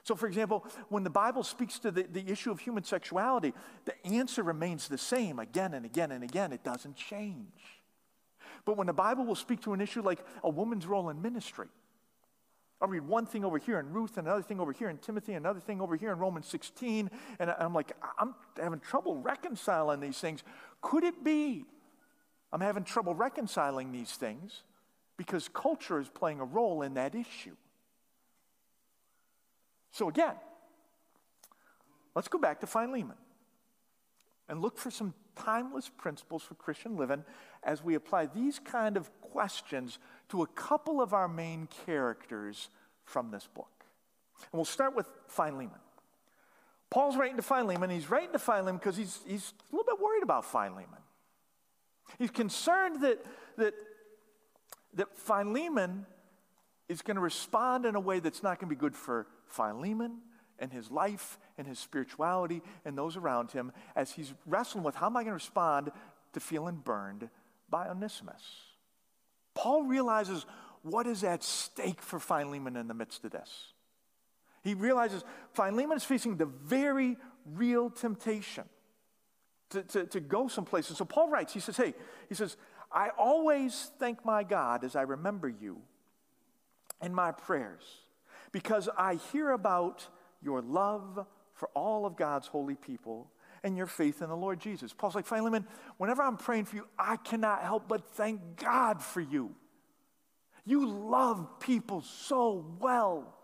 So, 0.03 0.15
for 0.15 0.27
example, 0.27 0.65
when 0.89 1.03
the 1.03 1.11
Bible 1.11 1.43
speaks 1.43 1.79
to 1.81 1.91
the, 1.91 2.05
the 2.05 2.31
issue 2.31 2.51
of 2.51 2.61
human 2.61 2.85
sexuality, 2.85 3.53
the 3.85 4.07
answer 4.07 4.43
remains 4.43 4.89
the 4.89 4.99
same 4.99 5.39
again 5.39 5.75
and 5.75 5.85
again 5.85 6.13
and 6.13 6.23
again. 6.23 6.53
It 6.53 6.63
doesn't 6.63 6.97
change. 6.97 7.83
But 8.65 8.77
when 8.77 8.87
the 8.87 8.93
Bible 8.93 9.25
will 9.25 9.35
speak 9.35 9.61
to 9.63 9.73
an 9.73 9.81
issue 9.81 10.03
like 10.03 10.25
a 10.45 10.49
woman's 10.49 10.87
role 10.87 11.11
in 11.11 11.21
ministry, 11.21 11.67
I'll 12.81 12.89
read 12.89 13.07
one 13.07 13.27
thing 13.27 13.45
over 13.45 13.59
here 13.59 13.81
in 13.81 13.91
Ruth, 13.93 14.17
and 14.17 14.27
another 14.27 14.43
thing 14.43 14.61
over 14.61 14.73
here 14.73 14.91
in 14.91 14.99
Timothy, 14.99 15.33
another 15.33 15.61
thing 15.61 15.81
over 15.81 15.97
here 15.97 16.13
in 16.13 16.19
Romans 16.19 16.47
16, 16.47 17.11
and 17.39 17.51
I'm 17.59 17.75
like, 17.75 17.93
I'm 18.19 18.35
having 18.61 18.81
trouble 18.81 19.17
reconciling 19.17 20.01
these 20.01 20.19
things. 20.19 20.45
Could 20.83 21.05
it 21.05 21.25
be 21.25 21.65
I'm 22.53 22.61
having 22.61 22.85
trouble 22.85 23.15
reconciling 23.15 23.93
these 23.93 24.13
things 24.13 24.63
because 25.17 25.49
culture 25.49 26.01
is 26.01 26.09
playing 26.09 26.41
a 26.41 26.45
role 26.45 26.83
in 26.83 26.95
that 26.95 27.15
issue. 27.15 27.57
So, 29.93 30.09
again, 30.09 30.35
let's 32.15 32.29
go 32.29 32.39
back 32.39 32.61
to 32.61 32.67
Philemon 32.67 33.17
and 34.49 34.61
look 34.61 34.79
for 34.79 34.91
some 34.91 35.15
timeless 35.35 35.91
principles 35.97 36.43
for 36.43 36.55
Christian 36.55 36.97
living 36.97 37.25
as 37.63 37.83
we 37.83 37.95
apply 37.95 38.27
these 38.27 38.59
kind 38.59 38.97
of 38.97 39.11
questions 39.21 39.99
to 40.29 40.43
a 40.43 40.47
couple 40.49 41.01
of 41.01 41.13
our 41.13 41.29
main 41.29 41.69
characters 41.87 42.69
from 43.05 43.31
this 43.31 43.49
book. 43.55 43.85
And 44.53 44.59
we'll 44.59 44.65
start 44.65 44.95
with 44.95 45.07
Philemon. 45.29 45.71
Paul's 46.91 47.17
writing 47.17 47.37
to 47.37 47.43
Philemon. 47.43 47.91
He's 47.91 48.11
writing 48.11 48.33
to 48.33 48.39
Philemon 48.39 48.77
because 48.77 48.97
he's, 48.97 49.21
he's 49.27 49.53
a 49.73 49.77
little 49.77 49.85
bit 49.85 50.03
worried 50.03 50.23
about 50.23 50.45
Philemon. 50.45 50.87
He's 52.19 52.31
concerned 52.31 53.03
that, 53.03 53.25
that, 53.57 53.75
that 54.97 55.17
Philemon 55.17 56.07
is 56.89 57.03
going 57.03 57.17
to 57.17 57.21
respond 57.21 57.87
in 57.87 57.95
a 57.95 58.01
way 58.01 58.21
that's 58.21 58.43
not 58.43 58.59
going 58.59 58.69
to 58.69 58.75
be 58.75 58.79
good 58.79 58.95
for 58.95 59.27
Philemon 59.47 60.19
and 60.59 60.73
his 60.73 60.91
life 60.91 61.39
and 61.59 61.67
his 61.67 61.79
spirituality 61.79 62.63
and 62.85 62.97
those 62.97 63.17
around 63.17 63.51
him 63.51 63.73
as 63.95 64.13
he's 64.13 64.33
wrestling 64.47 64.85
with 64.85 64.95
how 64.95 65.07
am 65.07 65.17
I 65.17 65.23
going 65.23 65.33
to 65.33 65.35
respond 65.35 65.91
to 66.33 66.41
feeling 66.41 66.77
burned 66.77 67.29
by 67.69 67.89
Onesimus. 67.89 68.43
Paul 69.55 69.85
realizes 69.85 70.47
what 70.83 71.07
is 71.07 71.25
at 71.25 71.43
stake 71.43 72.01
for 72.01 72.19
Philemon 72.19 72.77
in 72.77 72.89
the 72.89 72.95
midst 72.95 73.25
of 73.25 73.33
this. 73.33 73.73
He 74.63 74.75
realizes 74.75 75.25
Philemon 75.55 75.97
is 75.97 76.05
facing 76.05 76.37
the 76.37 76.47
very 76.47 77.17
real 77.45 77.91
temptation 77.91 78.65
to, 79.71 79.83
to, 79.83 80.07
to 80.07 80.21
go 80.21 80.49
someplace. 80.49 80.89
And 80.89 80.97
so 80.97 81.05
Paul 81.05 81.29
writes, 81.29 81.53
he 81.53 81.61
says, 81.61 81.77
Hey, 81.77 81.95
he 82.29 82.35
says, 82.35 82.57
I 82.93 83.11
always 83.19 83.91
thank 83.99 84.25
my 84.25 84.43
God 84.43 84.85
as 84.85 84.97
I 84.97 85.03
remember 85.03 85.49
you 85.49 85.79
in 87.03 87.15
my 87.15 87.33
prayers 87.33 87.83
because 88.53 88.89
I 88.97 89.17
hear 89.33 89.51
about 89.51 90.07
your 90.43 90.63
love 90.63 91.27
for 91.55 91.69
all 91.75 92.07
of 92.07 92.17
God's 92.17 92.47
holy 92.47 92.75
people 92.75 93.31
and 93.63 93.77
your 93.77 93.87
faith 93.87 94.23
in 94.23 94.29
the 94.29 94.37
Lord 94.37 94.61
Jesus. 94.61 94.93
Paul's 94.93 95.15
like, 95.15 95.27
Philemon, 95.27 95.67
whenever 95.97 96.23
I'm 96.23 96.37
praying 96.37 96.67
for 96.67 96.77
you, 96.77 96.87
I 96.99 97.17
cannot 97.17 97.63
help 97.63 97.89
but 97.89 98.09
thank 98.13 98.41
God 98.57 99.03
for 99.03 99.21
you. 99.21 99.55
You 100.65 100.87
love 100.89 101.61
people 101.61 102.03
so 102.03 102.65
well. 102.81 103.35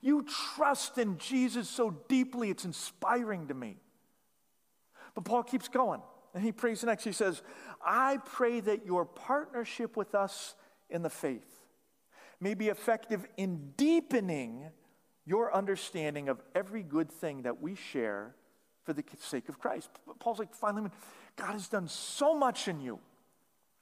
You 0.00 0.26
trust 0.54 0.98
in 0.98 1.18
Jesus 1.18 1.68
so 1.68 1.96
deeply, 2.08 2.50
it's 2.50 2.64
inspiring 2.64 3.48
to 3.48 3.54
me. 3.54 3.76
But 5.14 5.24
Paul 5.24 5.42
keeps 5.42 5.68
going, 5.68 6.02
and 6.34 6.42
he 6.42 6.52
prays 6.52 6.84
next. 6.84 7.04
He 7.04 7.12
says, 7.12 7.42
I 7.86 8.18
pray 8.18 8.60
that 8.60 8.84
your 8.84 9.04
partnership 9.04 9.96
with 9.96 10.14
us 10.14 10.56
in 10.90 11.02
the 11.02 11.10
faith 11.10 11.64
may 12.40 12.54
be 12.54 12.68
effective 12.68 13.24
in 13.36 13.72
deepening 13.76 14.70
your 15.24 15.54
understanding 15.54 16.28
of 16.28 16.42
every 16.54 16.82
good 16.82 17.10
thing 17.10 17.42
that 17.42 17.62
we 17.62 17.76
share 17.76 18.34
for 18.84 18.92
the 18.92 19.04
sake 19.18 19.48
of 19.48 19.58
Christ. 19.58 19.88
Paul's 20.18 20.38
like, 20.38 20.54
finally, 20.54 20.90
God 21.36 21.52
has 21.52 21.68
done 21.68 21.88
so 21.88 22.36
much 22.36 22.68
in 22.68 22.80
you. 22.80 22.98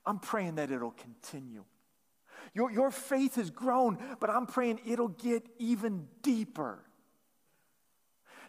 I'm 0.07 0.19
praying 0.19 0.57
that 0.57 0.71
it'll 0.71 0.93
continue. 0.93 1.65
Your, 2.53 2.71
your 2.71 2.91
faith 2.91 3.37
has 3.37 3.51
grown, 3.51 3.99
but 4.21 4.31
I'm 4.31 4.47
praying 4.47 4.81
it'll 4.87 5.09
get 5.09 5.47
even 5.59 6.09
deeper. 6.23 6.85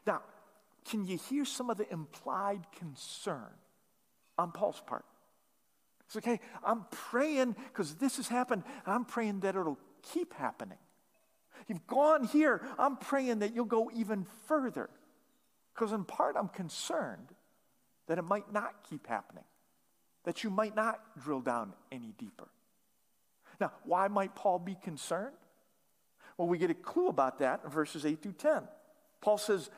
Now, 0.06 0.22
can 0.90 1.06
you 1.06 1.18
hear 1.18 1.46
some 1.46 1.70
of 1.70 1.78
the 1.78 1.92
implied 1.92 2.68
concern 2.78 3.52
on 4.38 4.52
Paul's 4.52 4.82
part? 4.86 5.06
It's 6.16 6.26
hey, 6.26 6.40
I'm 6.64 6.86
praying 6.92 7.56
because 7.68 7.96
this 7.96 8.18
has 8.18 8.28
happened. 8.28 8.64
I'm 8.86 9.06
praying 9.06 9.42
that 9.42 9.56
it'll 9.56 9.80
keep 10.14 10.34
happening. 10.34 10.78
You've 11.68 11.88
gone 11.88 12.26
here. 12.26 12.62
I'm 12.78 12.98
praying 12.98 13.40
that 13.40 13.56
you'll 13.56 13.66
go 13.66 13.90
even 13.94 14.26
further. 14.48 14.90
Because 15.74 15.92
in 15.92 16.06
part, 16.06 16.36
I'm 16.38 16.48
concerned 16.48 17.34
that 18.08 18.18
it 18.18 18.24
might 18.24 18.52
not 18.54 18.88
keep 18.90 19.08
happening, 19.08 19.44
that 20.24 20.44
you 20.44 20.50
might 20.50 20.76
not 20.76 21.00
drill 21.22 21.42
down 21.42 21.74
any 21.92 22.14
deeper. 22.18 22.48
Now, 23.60 23.72
why 23.84 24.08
might 24.08 24.36
Paul 24.36 24.60
be 24.60 24.76
concerned? 24.76 25.36
Well, 26.38 26.48
we 26.48 26.58
get 26.58 26.70
a 26.70 26.76
clue 26.76 27.08
about 27.08 27.40
that 27.40 27.62
in 27.64 27.70
verses 27.70 28.06
8 28.06 28.22
through 28.22 28.34
10. 28.34 28.64
Paul 29.22 29.38
says, 29.38 29.70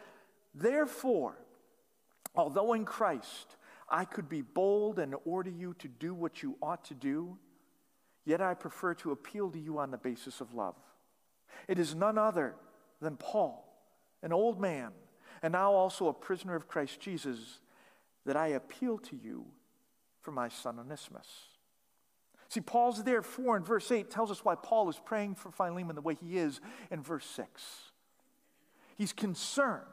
Therefore, 0.53 1.37
although 2.35 2.73
in 2.73 2.85
Christ 2.85 3.56
I 3.89 4.05
could 4.05 4.27
be 4.27 4.41
bold 4.41 4.99
and 4.99 5.15
order 5.25 5.49
you 5.49 5.73
to 5.79 5.87
do 5.87 6.13
what 6.13 6.43
you 6.43 6.57
ought 6.61 6.83
to 6.85 6.93
do, 6.93 7.37
yet 8.25 8.41
I 8.41 8.53
prefer 8.53 8.93
to 8.95 9.11
appeal 9.11 9.49
to 9.51 9.59
you 9.59 9.79
on 9.79 9.91
the 9.91 9.97
basis 9.97 10.41
of 10.41 10.53
love. 10.53 10.75
It 11.67 11.79
is 11.79 11.95
none 11.95 12.17
other 12.17 12.55
than 13.01 13.15
Paul, 13.15 13.65
an 14.21 14.33
old 14.33 14.59
man, 14.59 14.91
and 15.41 15.53
now 15.53 15.71
also 15.71 16.07
a 16.07 16.13
prisoner 16.13 16.55
of 16.55 16.67
Christ 16.67 16.99
Jesus, 16.99 17.59
that 18.25 18.35
I 18.35 18.47
appeal 18.47 18.97
to 18.99 19.15
you 19.15 19.45
for 20.21 20.31
my 20.31 20.49
son 20.49 20.79
Onesimus. 20.79 21.27
See, 22.49 22.61
Paul's 22.61 23.03
there 23.03 23.21
for 23.21 23.57
in 23.57 23.63
verse 23.63 23.91
8 23.91 24.09
tells 24.09 24.31
us 24.31 24.43
why 24.43 24.55
Paul 24.55 24.89
is 24.89 24.99
praying 25.03 25.35
for 25.35 25.51
Philemon 25.51 25.95
the 25.95 26.01
way 26.01 26.15
he 26.15 26.37
is 26.37 26.59
in 26.91 27.01
verse 27.01 27.25
6. 27.25 27.63
He's 28.97 29.13
concerned 29.13 29.85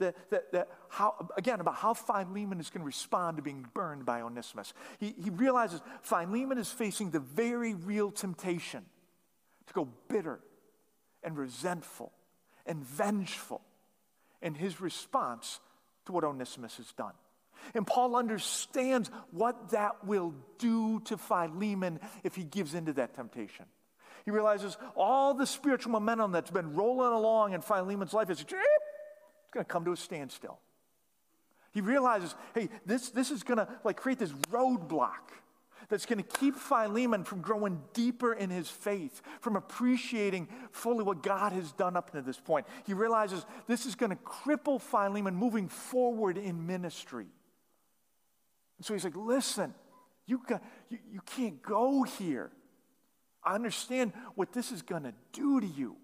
that, 0.00 0.16
that, 0.30 0.52
that 0.52 0.68
how, 0.88 1.28
again, 1.36 1.60
about 1.60 1.76
how 1.76 1.94
Philemon 1.94 2.60
is 2.60 2.68
going 2.68 2.80
to 2.80 2.86
respond 2.86 3.36
to 3.36 3.42
being 3.42 3.66
burned 3.72 4.04
by 4.04 4.20
Onesimus. 4.20 4.74
He, 4.98 5.14
he 5.22 5.30
realizes 5.30 5.80
Philemon 6.02 6.58
is 6.58 6.70
facing 6.70 7.10
the 7.10 7.20
very 7.20 7.74
real 7.74 8.10
temptation 8.10 8.84
to 9.66 9.72
go 9.72 9.88
bitter 10.08 10.40
and 11.22 11.38
resentful 11.38 12.12
and 12.66 12.84
vengeful 12.84 13.62
in 14.42 14.54
his 14.54 14.80
response 14.80 15.60
to 16.06 16.12
what 16.12 16.24
Onesimus 16.24 16.76
has 16.76 16.92
done. 16.92 17.12
And 17.74 17.86
Paul 17.86 18.16
understands 18.16 19.10
what 19.30 19.70
that 19.70 20.04
will 20.04 20.34
do 20.58 21.00
to 21.00 21.16
Philemon 21.16 22.00
if 22.24 22.34
he 22.34 22.44
gives 22.44 22.74
into 22.74 22.94
that 22.94 23.14
temptation. 23.14 23.66
He 24.24 24.30
realizes 24.30 24.76
all 24.96 25.34
the 25.34 25.46
spiritual 25.46 25.92
momentum 25.92 26.32
that's 26.32 26.50
been 26.50 26.74
rolling 26.74 27.12
along 27.12 27.52
in 27.52 27.62
Philemon's 27.62 28.12
life 28.12 28.30
is 28.30 28.44
it's 29.50 29.54
going 29.54 29.66
to 29.66 29.72
come 29.72 29.84
to 29.84 29.92
a 29.92 29.96
standstill. 29.96 30.60
He 31.72 31.80
realizes, 31.80 32.36
hey, 32.54 32.68
this, 32.86 33.10
this 33.10 33.32
is 33.32 33.42
going 33.42 33.58
to 33.58 33.66
like 33.82 33.96
create 33.96 34.20
this 34.20 34.30
roadblock 34.48 35.32
that's 35.88 36.06
going 36.06 36.22
to 36.22 36.38
keep 36.38 36.54
Philemon 36.54 37.24
from 37.24 37.40
growing 37.40 37.82
deeper 37.92 38.32
in 38.32 38.48
his 38.48 38.70
faith, 38.70 39.20
from 39.40 39.56
appreciating 39.56 40.46
fully 40.70 41.02
what 41.02 41.24
God 41.24 41.50
has 41.50 41.72
done 41.72 41.96
up 41.96 42.12
to 42.12 42.22
this 42.22 42.38
point. 42.38 42.64
He 42.86 42.94
realizes 42.94 43.44
this 43.66 43.86
is 43.86 43.96
going 43.96 44.10
to 44.10 44.18
cripple 44.18 44.80
Philemon 44.80 45.34
moving 45.34 45.66
forward 45.66 46.38
in 46.38 46.68
ministry. 46.68 47.26
And 48.78 48.86
so 48.86 48.94
he's 48.94 49.02
like, 49.02 49.16
listen, 49.16 49.74
you, 50.26 50.42
got, 50.46 50.62
you, 50.90 50.98
you 51.10 51.20
can't 51.26 51.60
go 51.60 52.04
here. 52.04 52.52
I 53.42 53.56
understand 53.56 54.12
what 54.36 54.52
this 54.52 54.70
is 54.70 54.82
going 54.82 55.02
to 55.02 55.14
do 55.32 55.60
to 55.60 55.66
you. 55.66 55.96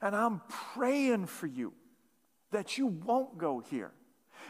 And 0.00 0.16
I'm 0.16 0.40
praying 0.48 1.26
for 1.26 1.46
you 1.46 1.74
that 2.52 2.78
you 2.78 2.86
won't 2.86 3.38
go 3.38 3.60
here. 3.60 3.92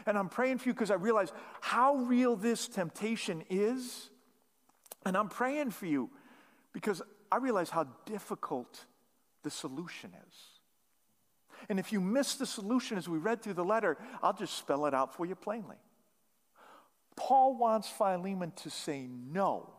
And 0.05 0.17
I'm 0.17 0.29
praying 0.29 0.59
for 0.59 0.69
you 0.69 0.73
because 0.73 0.91
I 0.91 0.95
realize 0.95 1.31
how 1.61 1.95
real 1.95 2.35
this 2.35 2.67
temptation 2.67 3.43
is 3.49 4.09
and 5.05 5.15
I'm 5.15 5.29
praying 5.29 5.71
for 5.71 5.85
you 5.85 6.09
because 6.73 7.01
I 7.31 7.37
realize 7.37 7.69
how 7.69 7.85
difficult 8.05 8.85
the 9.43 9.49
solution 9.49 10.11
is. 10.27 10.35
And 11.69 11.79
if 11.79 11.91
you 11.91 12.01
miss 12.01 12.35
the 12.35 12.45
solution 12.45 12.97
as 12.97 13.07
we 13.07 13.17
read 13.17 13.41
through 13.41 13.55
the 13.55 13.63
letter, 13.63 13.97
I'll 14.21 14.33
just 14.33 14.57
spell 14.57 14.85
it 14.85 14.93
out 14.93 15.15
for 15.15 15.25
you 15.25 15.35
plainly. 15.35 15.77
Paul 17.15 17.57
wants 17.57 17.87
Philemon 17.89 18.51
to 18.57 18.69
say 18.69 19.07
no 19.07 19.69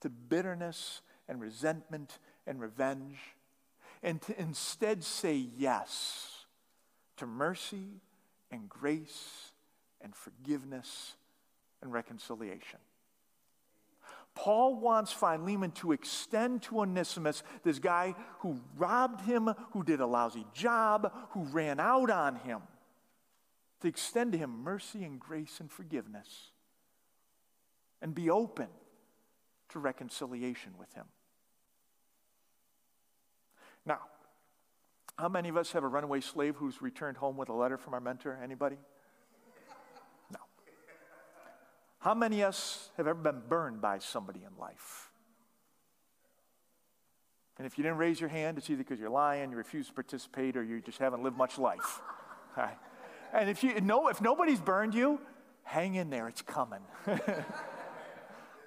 to 0.00 0.10
bitterness 0.10 1.00
and 1.28 1.40
resentment 1.40 2.18
and 2.46 2.60
revenge, 2.60 3.16
and 4.02 4.20
to 4.22 4.40
instead 4.40 5.02
say 5.02 5.48
yes 5.56 6.35
to 7.16 7.26
mercy 7.26 8.00
and 8.50 8.68
grace 8.68 9.52
and 10.00 10.14
forgiveness 10.14 11.14
and 11.82 11.92
reconciliation. 11.92 12.80
Paul 14.34 14.78
wants 14.78 15.12
Philemon 15.12 15.70
to 15.72 15.92
extend 15.92 16.62
to 16.64 16.80
Onesimus, 16.80 17.42
this 17.64 17.78
guy 17.78 18.14
who 18.40 18.60
robbed 18.76 19.22
him, 19.22 19.48
who 19.72 19.82
did 19.82 20.00
a 20.00 20.06
lousy 20.06 20.46
job, 20.52 21.10
who 21.30 21.44
ran 21.44 21.80
out 21.80 22.10
on 22.10 22.36
him, 22.36 22.60
to 23.80 23.88
extend 23.88 24.32
to 24.32 24.38
him 24.38 24.62
mercy 24.62 25.04
and 25.04 25.18
grace 25.18 25.58
and 25.58 25.70
forgiveness 25.72 26.50
and 28.02 28.14
be 28.14 28.28
open 28.28 28.68
to 29.70 29.78
reconciliation 29.78 30.72
with 30.78 30.92
him. 30.92 31.06
Now, 33.84 34.00
how 35.18 35.28
many 35.28 35.48
of 35.48 35.56
us 35.56 35.72
have 35.72 35.82
a 35.82 35.88
runaway 35.88 36.20
slave 36.20 36.56
who's 36.56 36.82
returned 36.82 37.16
home 37.16 37.36
with 37.36 37.48
a 37.48 37.52
letter 37.52 37.78
from 37.78 37.94
our 37.94 38.00
mentor? 38.00 38.38
Anybody? 38.42 38.76
No. 40.30 40.38
How 41.98 42.14
many 42.14 42.42
of 42.42 42.50
us 42.50 42.90
have 42.96 43.06
ever 43.06 43.18
been 43.18 43.42
burned 43.48 43.80
by 43.80 43.98
somebody 43.98 44.40
in 44.40 44.58
life? 44.58 45.10
And 47.58 47.66
if 47.66 47.78
you 47.78 47.84
didn't 47.84 47.98
raise 47.98 48.20
your 48.20 48.28
hand, 48.28 48.58
it's 48.58 48.68
either 48.68 48.78
because 48.78 49.00
you're 49.00 49.08
lying, 49.08 49.50
you 49.50 49.56
refuse 49.56 49.86
to 49.86 49.94
participate, 49.94 50.56
or 50.56 50.62
you 50.62 50.82
just 50.82 50.98
haven't 50.98 51.22
lived 51.22 51.36
much 51.36 51.58
life. 51.58 52.00
And 53.32 53.50
if 53.50 53.62
you 53.64 53.78
know 53.80 54.08
if 54.08 54.22
nobody's 54.22 54.60
burned 54.60 54.94
you, 54.94 55.20
hang 55.64 55.96
in 55.96 56.08
there, 56.10 56.28
it's 56.28 56.42
coming. 56.42 56.80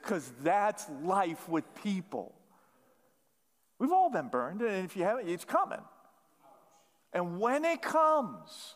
Because 0.02 0.32
that's 0.42 0.86
life 1.04 1.48
with 1.48 1.64
people. 1.84 2.34
We've 3.78 3.92
all 3.92 4.10
been 4.10 4.28
burned, 4.28 4.62
and 4.62 4.86
if 4.86 4.96
you 4.96 5.04
haven't, 5.04 5.30
it's 5.30 5.46
coming. 5.46 5.82
And 7.14 7.40
when 7.40 7.66
it 7.66 7.82
comes, 7.82 8.76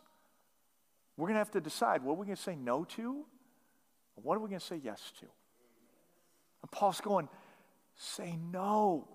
we're 1.17 1.28
going 1.28 1.36
to 1.36 1.39
have 1.39 1.52
to 1.52 1.62
decide 1.62 2.04
what 2.04 2.17
we're 2.17 2.26
going 2.26 2.36
to 2.36 2.41
say 2.41 2.56
no 2.56 2.84
to, 2.84 3.26
and 4.15 4.26
what 4.26 4.36
are 4.36 4.39
we 4.39 4.50
going 4.50 4.60
to 4.60 4.65
say 4.65 4.80
yes 4.84 5.12
to. 5.19 5.28
And 6.62 6.72
Paul's 6.72 7.02
going, 7.02 7.30
say 7.96 8.38
no 8.52 9.08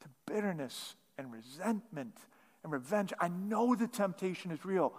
to 0.00 0.08
bitterness 0.26 0.96
and 1.18 1.32
resentment 1.32 2.16
and 2.64 2.72
revenge. 2.72 3.12
I 3.20 3.28
know 3.28 3.74
the 3.74 3.86
temptation 3.86 4.50
is 4.50 4.64
real, 4.64 4.92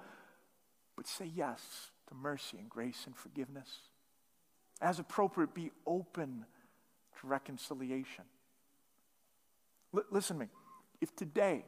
but 0.96 1.08
say 1.08 1.30
yes 1.34 1.92
to 2.08 2.16
mercy 2.16 2.58
and 2.58 2.70
grace 2.70 3.04
and 3.06 3.16
forgiveness. 3.16 3.70
As 4.80 5.00
appropriate, 5.00 5.54
be 5.54 5.72
open 5.86 6.46
to 7.20 7.28
reconciliation. 7.28 8.24
L- 9.96 10.04
listen 10.12 10.38
to 10.38 10.44
me. 10.44 10.50
If 11.02 11.16
today, 11.16 11.66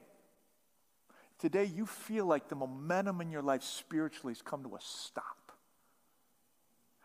today 1.39 1.65
you 1.65 1.85
feel 1.85 2.25
like 2.25 2.49
the 2.49 2.55
momentum 2.55 3.21
in 3.21 3.31
your 3.31 3.41
life 3.41 3.63
spiritually 3.63 4.33
has 4.33 4.41
come 4.41 4.63
to 4.63 4.75
a 4.75 4.79
stop, 4.79 5.51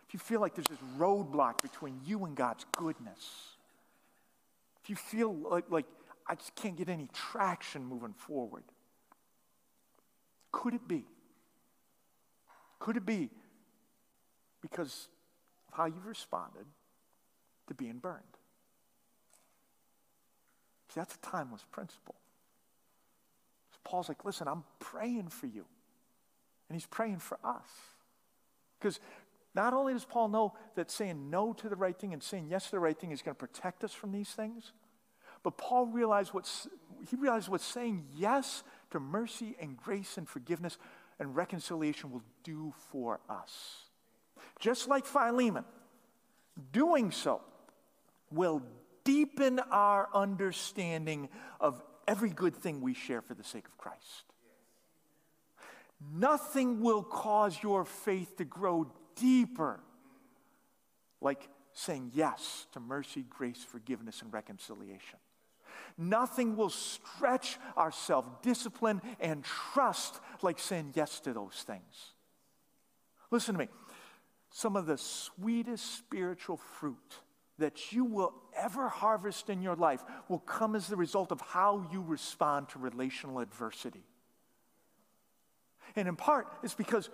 if 0.06 0.12
you 0.12 0.20
feel 0.20 0.40
like 0.40 0.54
there's 0.54 0.66
this 0.66 0.78
roadblock 0.98 1.62
between 1.62 2.00
you 2.04 2.24
and 2.24 2.36
God's 2.36 2.66
goodness, 2.76 3.56
if 4.82 4.90
you 4.90 4.96
feel 4.96 5.32
like, 5.32 5.70
like 5.70 5.86
I 6.26 6.34
just 6.34 6.54
can't 6.54 6.76
get 6.76 6.88
any 6.88 7.08
traction 7.12 7.84
moving 7.84 8.12
forward, 8.12 8.64
could 10.52 10.74
it 10.74 10.86
be? 10.86 11.04
Could 12.78 12.96
it 12.96 13.06
be 13.06 13.30
because 14.60 15.08
of 15.68 15.78
how 15.78 15.86
you've 15.86 16.06
responded 16.06 16.66
to 17.68 17.74
being 17.74 17.98
burned? 17.98 18.20
See, 20.90 21.00
that's 21.00 21.14
a 21.14 21.18
timeless 21.18 21.64
principle. 21.72 22.14
Paul's 23.84 24.08
like, 24.08 24.24
listen, 24.24 24.48
I'm 24.48 24.64
praying 24.78 25.28
for 25.28 25.46
you. 25.46 25.64
And 26.68 26.76
he's 26.76 26.86
praying 26.86 27.18
for 27.18 27.38
us. 27.44 27.68
Because 28.78 28.98
not 29.54 29.72
only 29.72 29.92
does 29.92 30.04
Paul 30.04 30.28
know 30.28 30.54
that 30.74 30.90
saying 30.90 31.30
no 31.30 31.52
to 31.54 31.68
the 31.68 31.76
right 31.76 31.96
thing 31.96 32.12
and 32.12 32.22
saying 32.22 32.48
yes 32.50 32.66
to 32.66 32.70
the 32.72 32.80
right 32.80 32.98
thing 32.98 33.12
is 33.12 33.22
going 33.22 33.34
to 33.34 33.38
protect 33.38 33.84
us 33.84 33.92
from 33.92 34.12
these 34.12 34.30
things, 34.30 34.72
but 35.42 35.58
Paul 35.58 35.86
realized 35.86 36.32
what's, 36.32 36.66
he 37.08 37.16
realized 37.16 37.48
what 37.48 37.60
saying 37.60 38.06
yes 38.16 38.64
to 38.90 38.98
mercy 38.98 39.54
and 39.60 39.76
grace 39.76 40.16
and 40.16 40.28
forgiveness 40.28 40.78
and 41.20 41.36
reconciliation 41.36 42.10
will 42.10 42.22
do 42.42 42.72
for 42.90 43.20
us. 43.28 43.84
Just 44.58 44.88
like 44.88 45.06
Philemon, 45.06 45.64
doing 46.72 47.10
so 47.10 47.40
will 48.30 48.62
deepen 49.04 49.60
our 49.70 50.08
understanding 50.14 51.28
of 51.60 51.82
every 52.06 52.30
good 52.30 52.54
thing 52.54 52.80
we 52.80 52.94
share 52.94 53.20
for 53.20 53.34
the 53.34 53.44
sake 53.44 53.66
of 53.66 53.76
Christ. 53.76 54.24
Nothing 56.12 56.80
will 56.80 57.02
cause 57.02 57.62
your 57.62 57.84
faith 57.84 58.36
to 58.36 58.44
grow 58.44 58.90
deeper 59.16 59.80
like 61.20 61.48
saying 61.72 62.12
yes 62.14 62.66
to 62.72 62.80
mercy, 62.80 63.24
grace, 63.28 63.64
forgiveness, 63.64 64.22
and 64.22 64.32
reconciliation. 64.32 65.18
Nothing 65.96 66.56
will 66.56 66.70
stretch 66.70 67.58
our 67.76 67.90
self 67.90 68.42
discipline 68.42 69.00
and 69.20 69.44
trust 69.44 70.20
like 70.42 70.58
saying 70.58 70.92
yes 70.94 71.20
to 71.20 71.32
those 71.32 71.64
things. 71.66 72.12
Listen 73.30 73.54
to 73.54 73.60
me. 73.60 73.68
Some 74.50 74.76
of 74.76 74.86
the 74.86 74.98
sweetest 74.98 75.96
spiritual 75.96 76.56
fruit 76.56 77.20
that 77.58 77.92
you 77.92 78.04
will 78.04 78.34
ever 78.56 78.88
harvest 78.88 79.48
in 79.48 79.62
your 79.62 79.76
life 79.76 80.02
will 80.28 80.40
come 80.40 80.74
as 80.74 80.88
the 80.88 80.96
result 80.96 81.30
of 81.32 81.40
how 81.40 81.86
you 81.92 82.02
respond 82.02 82.68
to 82.70 82.78
relational 82.78 83.40
adversity. 83.40 84.04
And 85.96 86.08
in 86.08 86.16
part, 86.16 86.48
it's 86.62 86.74
because 86.74 87.10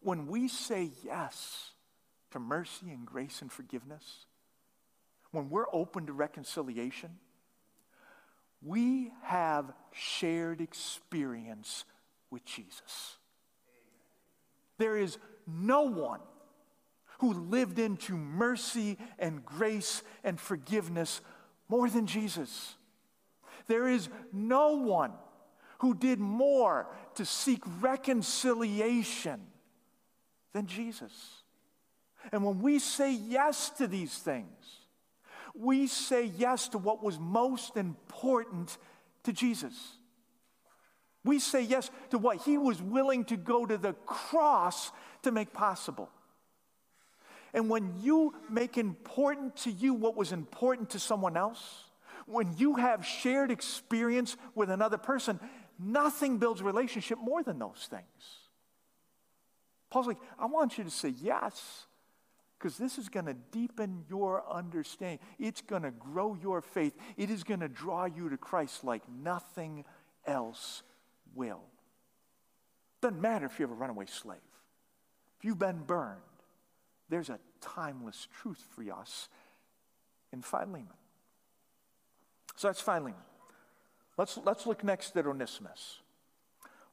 when 0.00 0.26
we 0.26 0.48
say 0.48 0.90
yes 1.04 1.70
to 2.30 2.38
mercy 2.38 2.90
and 2.90 3.06
grace 3.06 3.42
and 3.42 3.50
forgiveness, 3.50 4.26
when 5.32 5.50
we're 5.50 5.66
open 5.72 6.06
to 6.06 6.12
reconciliation, 6.12 7.10
we 8.62 9.10
have 9.22 9.72
shared 9.92 10.60
experience 10.60 11.84
with 12.30 12.44
Jesus. 12.44 13.16
There 14.78 14.96
is 14.96 15.18
no 15.46 15.82
one 15.82 16.20
who 17.24 17.32
lived 17.32 17.78
into 17.78 18.18
mercy 18.18 18.98
and 19.18 19.42
grace 19.46 20.02
and 20.22 20.38
forgiveness 20.38 21.22
more 21.70 21.88
than 21.88 22.06
Jesus. 22.06 22.74
There 23.66 23.88
is 23.88 24.10
no 24.30 24.72
one 24.72 25.12
who 25.78 25.94
did 25.94 26.20
more 26.20 26.86
to 27.14 27.24
seek 27.24 27.62
reconciliation 27.80 29.40
than 30.52 30.66
Jesus. 30.66 31.12
And 32.30 32.44
when 32.44 32.60
we 32.60 32.78
say 32.78 33.12
yes 33.12 33.70
to 33.78 33.86
these 33.86 34.18
things, 34.18 34.80
we 35.54 35.86
say 35.86 36.26
yes 36.26 36.68
to 36.68 36.78
what 36.78 37.02
was 37.02 37.18
most 37.18 37.78
important 37.78 38.76
to 39.22 39.32
Jesus. 39.32 39.72
We 41.24 41.38
say 41.38 41.62
yes 41.62 41.90
to 42.10 42.18
what 42.18 42.42
he 42.42 42.58
was 42.58 42.82
willing 42.82 43.24
to 43.26 43.38
go 43.38 43.64
to 43.64 43.78
the 43.78 43.94
cross 44.04 44.92
to 45.22 45.32
make 45.32 45.54
possible. 45.54 46.10
And 47.54 47.70
when 47.70 47.94
you 48.02 48.34
make 48.50 48.76
important 48.76 49.56
to 49.58 49.70
you 49.70 49.94
what 49.94 50.16
was 50.16 50.32
important 50.32 50.90
to 50.90 50.98
someone 50.98 51.36
else, 51.36 51.84
when 52.26 52.52
you 52.58 52.74
have 52.76 53.06
shared 53.06 53.50
experience 53.50 54.36
with 54.54 54.70
another 54.70 54.98
person, 54.98 55.38
nothing 55.78 56.38
builds 56.38 56.62
relationship 56.62 57.18
more 57.18 57.42
than 57.42 57.58
those 57.58 57.86
things. 57.88 58.04
Paul's 59.88 60.08
like, 60.08 60.18
I 60.38 60.46
want 60.46 60.76
you 60.76 60.84
to 60.84 60.90
say 60.90 61.14
yes, 61.22 61.86
because 62.58 62.76
this 62.76 62.98
is 62.98 63.08
going 63.08 63.26
to 63.26 63.34
deepen 63.52 64.04
your 64.08 64.42
understanding. 64.50 65.20
It's 65.38 65.60
going 65.60 65.82
to 65.82 65.92
grow 65.92 66.34
your 66.34 66.60
faith. 66.60 66.96
It 67.16 67.30
is 67.30 67.44
going 67.44 67.60
to 67.60 67.68
draw 67.68 68.06
you 68.06 68.30
to 68.30 68.36
Christ 68.36 68.82
like 68.82 69.02
nothing 69.22 69.84
else 70.26 70.82
will. 71.34 71.60
Doesn't 73.00 73.20
matter 73.20 73.46
if 73.46 73.60
you 73.60 73.66
have 73.66 73.70
a 73.70 73.78
runaway 73.78 74.06
slave, 74.06 74.38
if 75.38 75.44
you've 75.44 75.58
been 75.58 75.82
burned, 75.84 76.20
there's 77.08 77.30
a 77.30 77.38
timeless 77.60 78.28
truth 78.40 78.62
for 78.74 78.82
us 78.92 79.28
in 80.32 80.42
Philemon. 80.42 80.88
So 82.56 82.68
that's 82.68 82.80
Philemon. 82.80 83.14
Let's, 84.16 84.38
let's 84.44 84.66
look 84.66 84.84
next 84.84 85.16
at 85.16 85.26
Onesimus. 85.26 86.00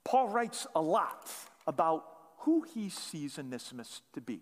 Paul 0.04 0.30
writes 0.30 0.66
a 0.76 0.82
lot 0.82 1.30
about 1.68 2.06
who 2.40 2.64
he 2.74 2.90
sees 2.90 3.38
Onesimus 3.38 4.02
to 4.14 4.22
be. 4.22 4.42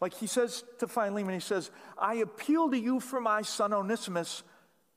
Like 0.00 0.14
he 0.14 0.26
says 0.26 0.64
to 0.78 0.86
Philemon, 0.86 1.34
he 1.34 1.40
says, 1.40 1.70
I 1.98 2.16
appeal 2.16 2.70
to 2.70 2.78
you 2.78 3.00
for 3.00 3.20
my 3.20 3.42
son 3.42 3.72
Onesimus, 3.72 4.42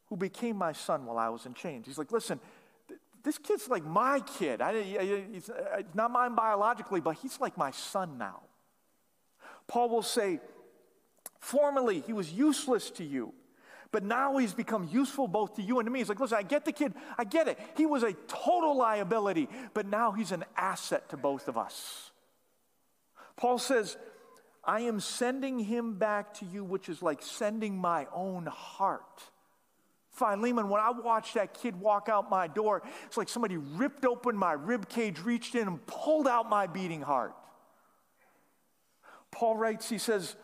who 0.08 0.16
became 0.16 0.58
my 0.58 0.74
son 0.74 1.06
while 1.06 1.18
I 1.18 1.30
was 1.30 1.46
in 1.46 1.54
chains. 1.54 1.88
He's 1.88 1.98
like, 1.98 2.12
listen, 2.12 2.40
this 3.24 3.38
kid's 3.38 3.68
like 3.68 3.84
my 3.84 4.20
kid. 4.38 4.62
I, 4.62 4.82
he's 5.32 5.50
uh, 5.50 5.82
not 5.94 6.12
mine 6.12 6.36
biologically, 6.36 7.02
but 7.02 7.18
he's 7.18 7.40
like 7.40 7.58
my 7.58 7.72
son 7.72 8.18
now. 8.18 8.42
Paul 9.72 9.88
will 9.88 10.02
say, 10.02 10.42
formerly 11.40 12.02
he 12.02 12.12
was 12.12 12.30
useless 12.30 12.90
to 12.92 13.06
you, 13.06 13.34
but 13.94 14.04
now 14.04 14.36
he's 14.36 14.54
become 14.54 14.90
useful 14.92 15.30
both 15.30 15.56
to 15.56 15.62
you 15.62 15.80
and 15.80 15.86
to 15.86 15.90
me. 15.90 16.00
He's 16.00 16.10
like, 16.10 16.20
listen, 16.20 16.38
I 16.38 16.42
get 16.42 16.66
the 16.66 16.74
kid, 16.74 16.94
I 17.18 17.24
get 17.24 17.48
it. 17.48 17.58
He 17.78 17.86
was 17.86 18.04
a 18.04 18.12
total 18.28 18.76
liability, 18.76 19.48
but 19.74 19.86
now 19.86 20.12
he's 20.12 20.34
an 20.34 20.44
asset 20.58 21.08
to 21.12 21.18
both 21.18 21.48
of 21.48 21.58
us. 21.58 22.12
Paul 23.38 23.58
says, 23.58 23.96
I 24.62 24.82
am 24.82 25.00
sending 25.00 25.58
him 25.58 25.94
back 25.94 26.34
to 26.40 26.46
you, 26.46 26.66
which 26.66 26.90
is 26.90 27.02
like 27.02 27.24
sending 27.24 27.78
my 27.78 28.08
own 28.14 28.48
heart. 28.48 29.24
Philemon, 30.12 30.68
when 30.68 30.82
I 30.82 30.92
watched 30.92 31.36
that 31.36 31.54
kid 31.54 31.80
walk 31.80 32.10
out 32.10 32.30
my 32.30 32.48
door, 32.48 32.84
it's 33.06 33.16
like 33.16 33.30
somebody 33.30 33.56
ripped 33.56 34.04
open 34.04 34.36
my 34.36 34.52
rib 34.52 34.90
cage, 34.90 35.22
reached 35.22 35.56
in, 35.56 35.70
and 35.70 35.86
pulled 35.86 36.28
out 36.28 36.50
my 36.50 36.68
beating 36.68 37.02
heart. 37.02 37.34
Paul 39.32 39.56
writes, 39.56 39.90
he 39.90 39.98
says, 39.98 40.36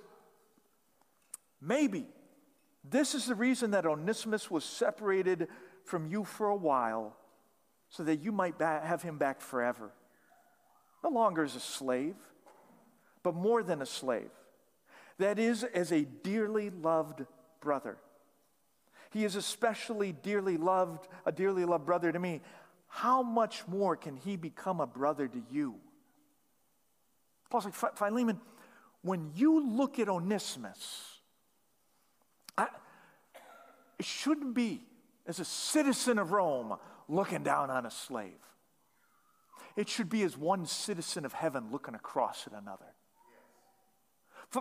maybe 1.62 2.08
this 2.90 3.14
is 3.14 3.26
the 3.26 3.36
reason 3.36 3.72
that 3.72 3.86
Onesimus 3.86 4.50
was 4.50 4.64
separated 4.64 5.48
from 5.84 6.08
you 6.08 6.24
for 6.24 6.48
a 6.48 6.56
while, 6.56 7.16
so 7.90 8.04
that 8.04 8.22
you 8.22 8.32
might 8.32 8.58
ba- 8.58 8.82
have 8.84 9.02
him 9.02 9.18
back 9.18 9.42
forever. 9.42 9.92
No 11.04 11.10
longer 11.10 11.44
as 11.44 11.56
a 11.56 11.60
slave, 11.60 12.16
but 13.24 13.36
more 13.36 13.64
than 13.64 13.82
a 13.82 13.86
slave. 13.86 14.30
That 15.18 15.40
is, 15.40 15.64
as 15.64 15.92
a 15.92 16.04
dearly 16.04 16.70
loved 16.70 17.26
brother. 17.62 17.98
He 19.12 19.24
is 19.24 19.36
especially 19.36 20.12
dearly 20.12 20.58
loved, 20.58 21.08
a 21.26 21.32
dearly 21.32 21.66
loved 21.66 21.86
brother 21.86 22.12
to 22.12 22.20
me. 22.20 22.42
How 22.88 23.24
much 23.24 23.68
more 23.68 23.96
can 23.96 24.16
he 24.16 24.36
become 24.36 24.80
a 24.80 24.88
brother 24.88 25.28
to 25.28 25.44
you? 25.50 25.76
Paul's 27.50 27.66
like, 27.66 27.98
Philemon, 27.98 28.40
when 29.08 29.32
you 29.36 29.66
look 29.66 30.00
at 30.00 30.10
Onesimus, 30.10 31.20
I, 32.58 32.68
it 33.98 34.06
shouldn't 34.06 34.54
be 34.54 34.82
as 35.26 35.40
a 35.40 35.46
citizen 35.46 36.20
of 36.20 36.32
Rome 36.32 36.76
looking 37.08 37.44
down 37.44 37.70
on 37.70 37.86
a 37.86 37.92
slave. 37.92 38.40
It 39.76 39.88
should 39.88 40.10
be 40.10 40.24
as 40.24 40.38
one 40.38 40.66
citizen 40.66 41.26
of 41.26 41.34
heaven 41.34 41.70
looking 41.72 41.96
across 41.96 42.48
at 42.48 42.54
another. 42.54 42.86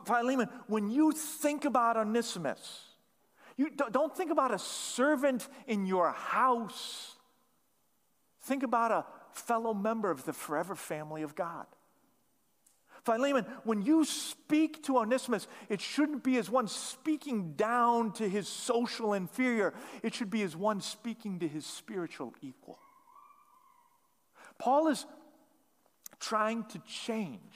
Philemon, 0.05 0.49
when 0.67 0.91
you 0.91 1.13
think 1.13 1.65
about 1.65 1.97
Onesimus, 1.97 2.85
you 3.57 3.71
don't 3.71 4.15
think 4.15 4.31
about 4.31 4.53
a 4.53 4.59
servant 4.59 5.49
in 5.67 5.87
your 5.87 6.11
house. 6.13 7.15
Think 8.43 8.63
about 8.63 8.91
a 8.91 9.07
fellow 9.33 9.73
member 9.73 10.11
of 10.11 10.25
the 10.25 10.33
forever 10.33 10.75
family 10.75 11.23
of 11.23 11.35
God. 11.35 11.67
Philemon, 13.07 13.47
when 13.62 13.83
you 13.83 14.05
speak 14.05 14.83
to 14.83 14.99
Onesimus, 14.99 15.47
it 15.69 15.81
shouldn't 15.81 16.25
be 16.25 16.38
as 16.38 16.51
one 16.51 16.66
speaking 16.66 17.53
down 17.53 18.12
to 18.14 18.29
his 18.29 18.49
social 18.49 19.14
inferior, 19.14 19.73
it 20.03 20.12
should 20.12 20.29
be 20.29 20.42
as 20.42 20.57
one 20.57 20.81
speaking 20.81 21.38
to 21.38 21.47
his 21.47 21.64
spiritual 21.64 22.35
equal. 22.42 22.81
Paul 24.59 24.88
is 24.88 25.07
trying 26.19 26.64
to 26.64 26.81
change 26.81 27.55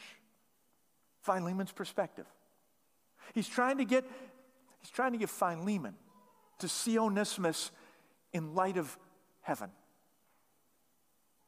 Philemon's 1.23 1.73
perspective. 1.73 2.27
He's 3.35 3.49
trying 3.49 3.79
to 3.79 3.85
get, 3.85 4.05
he's 4.79 4.91
trying 4.91 5.13
to 5.13 5.19
get 5.19 5.31
Philemon 5.31 5.97
to 6.61 6.69
see 6.69 6.97
Onesimus 6.97 7.73
in 8.33 8.55
light 8.55 8.77
of 8.77 8.97
heaven. 9.41 9.71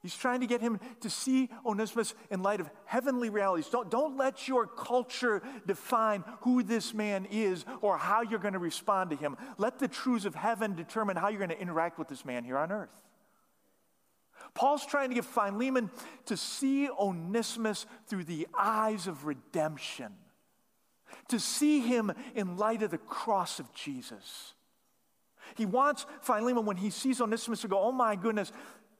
He's 0.03 0.17
trying 0.17 0.41
to 0.41 0.49
get 0.49 0.61
him 0.61 0.81
to 1.01 1.09
see 1.09 1.49
Onesimus 1.65 2.15
in 2.29 2.43
light 2.43 2.61
of 2.61 2.69
heavenly 2.87 3.31
realities. 3.31 3.69
Don't, 3.69 3.89
don't 3.89 4.17
let 4.17 4.49
your 4.49 4.67
culture 4.67 5.41
define 5.65 6.25
who 6.41 6.65
this 6.65 6.93
man 6.93 7.29
is 7.31 7.65
or 7.81 7.97
how 7.99 8.23
you're 8.23 8.41
going 8.41 8.55
to 8.55 8.59
respond 8.59 9.11
to 9.11 9.17
him. 9.17 9.37
Let 9.59 9.79
the 9.79 9.87
truths 9.87 10.25
of 10.25 10.35
heaven 10.35 10.75
determine 10.75 11.17
how 11.17 11.29
you're 11.29 11.39
going 11.39 11.51
to 11.51 11.61
interact 11.61 12.01
with 12.01 12.09
this 12.09 12.25
man 12.25 12.43
here 12.43 12.59
on 12.59 12.73
earth. 12.73 12.91
Paul's 14.55 14.85
trying 14.85 15.11
to 15.11 15.15
get 15.15 15.25
Philemon 15.25 15.89
to 16.27 16.37
see 16.37 16.91
Onesimus 16.91 17.87
through 18.09 18.25
the 18.25 18.49
eyes 18.59 19.07
of 19.07 19.25
redemption, 19.25 20.13
to 21.29 21.39
see 21.39 21.81
him 21.81 22.13
in 22.35 22.57
light 22.57 22.83
of 22.83 22.91
the 22.91 22.99
cross 22.99 23.61
of 23.61 23.73
Jesus. 23.73 24.55
He 25.55 25.67
wants 25.67 26.07
Philemon, 26.23 26.67
when 26.67 26.77
he 26.77 26.91
sees 26.91 27.21
Onesimus, 27.21 27.63
to 27.63 27.69
go, 27.69 27.81
Oh 27.81 27.93
my 27.93 28.17
goodness, 28.17 28.53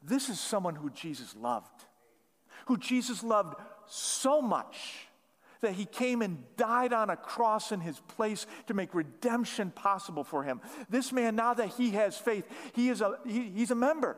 this 0.03 0.29
is 0.29 0.41
someone 0.41 0.75
who 0.75 0.91
Jesus 0.91 1.35
loved, 1.37 1.85
who 2.67 2.77
Jesus 2.77 3.23
loved 3.23 3.55
so 3.87 4.43
much 4.43 5.07
that 5.61 5.73
he 5.75 5.85
came 5.85 6.23
and 6.23 6.43
died 6.57 6.93
on 6.93 7.09
a 7.09 7.17
cross 7.17 7.71
in 7.71 7.81
his 7.81 8.01
place 8.01 8.47
to 8.67 8.75
make 8.75 8.95
redemption 8.95 9.71
possible 9.71 10.25
for 10.25 10.43
him. 10.43 10.61
This 10.91 11.13
man, 11.13 11.37
now 11.37 11.55
that 11.55 11.69
he 11.69 11.93
has 11.93 12.19
faith, 12.19 12.45
he 12.75 12.89
is 12.89 13.01
a, 13.01 13.17
he, 13.25 13.51
he's 13.51 13.71
a 13.71 13.77
member 13.77 14.17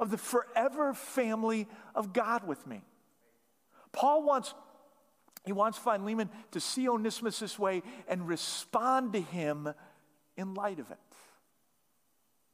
of 0.00 0.10
the 0.10 0.16
forever 0.16 0.94
family 0.94 1.66
of 1.94 2.12
God 2.12 2.46
with 2.46 2.66
me. 2.66 2.82
Paul 3.92 4.22
wants, 4.22 4.54
he 5.44 5.52
wants 5.52 5.76
Philemon 5.76 6.30
to 6.52 6.60
see 6.60 6.88
Onesimus 6.88 7.38
this 7.38 7.58
way 7.58 7.82
and 8.06 8.26
respond 8.26 9.12
to 9.12 9.20
him 9.20 9.68
in 10.36 10.54
light 10.54 10.78
of 10.78 10.90
it. 10.90 10.98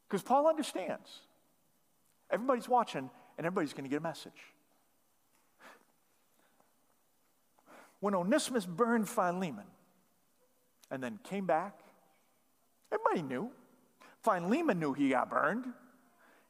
Because 0.09 0.23
Paul 0.23 0.49
understands. 0.49 1.21
Everybody's 2.35 2.69
watching, 2.69 3.09
and 3.39 3.47
everybody's 3.47 3.73
going 3.73 3.85
to 3.85 3.89
get 3.89 3.99
a 3.99 4.03
message. 4.03 4.33
When 8.01 8.15
Onesimus 8.15 8.67
burned 8.67 9.09
Philemon 9.09 9.67
and 10.91 11.01
then 11.01 11.21
came 11.23 11.47
back, 11.47 11.79
everybody 12.93 13.23
knew. 13.23 13.51
Philemon 14.25 14.81
knew 14.81 14.93
he 14.93 15.11
got 15.11 15.31
burned. 15.31 15.65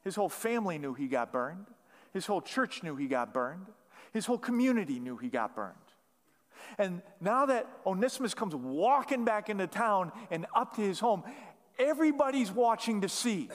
His 0.03 0.15
whole 0.15 0.27
family 0.27 0.79
knew 0.79 0.95
he 0.95 1.07
got 1.07 1.31
burned. 1.31 1.67
His 2.13 2.25
whole 2.25 2.41
church 2.41 2.81
knew 2.81 2.95
he 2.95 3.07
got 3.07 3.31
burned. 3.31 3.67
His 4.11 4.25
whole 4.25 4.39
community 4.39 4.99
knew 4.99 5.17
he 5.17 5.29
got 5.29 5.55
burned. 5.55 5.75
And 6.79 7.03
now 7.21 7.45
that 7.45 7.69
Onesimus 7.85 8.33
comes 8.33 8.55
walking 8.55 9.23
back 9.23 9.49
into 9.49 9.67
town 9.67 10.11
and 10.31 10.47
up 10.55 10.75
to 10.77 10.81
his 10.81 10.99
home, 10.99 11.23
everybody's 11.77 12.51
watching 12.51 13.01
to 13.01 13.09
see 13.09 13.49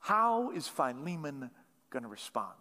how 0.00 0.50
is 0.50 0.66
Philemon 0.66 1.50
going 1.90 2.02
to 2.02 2.08
respond? 2.08 2.54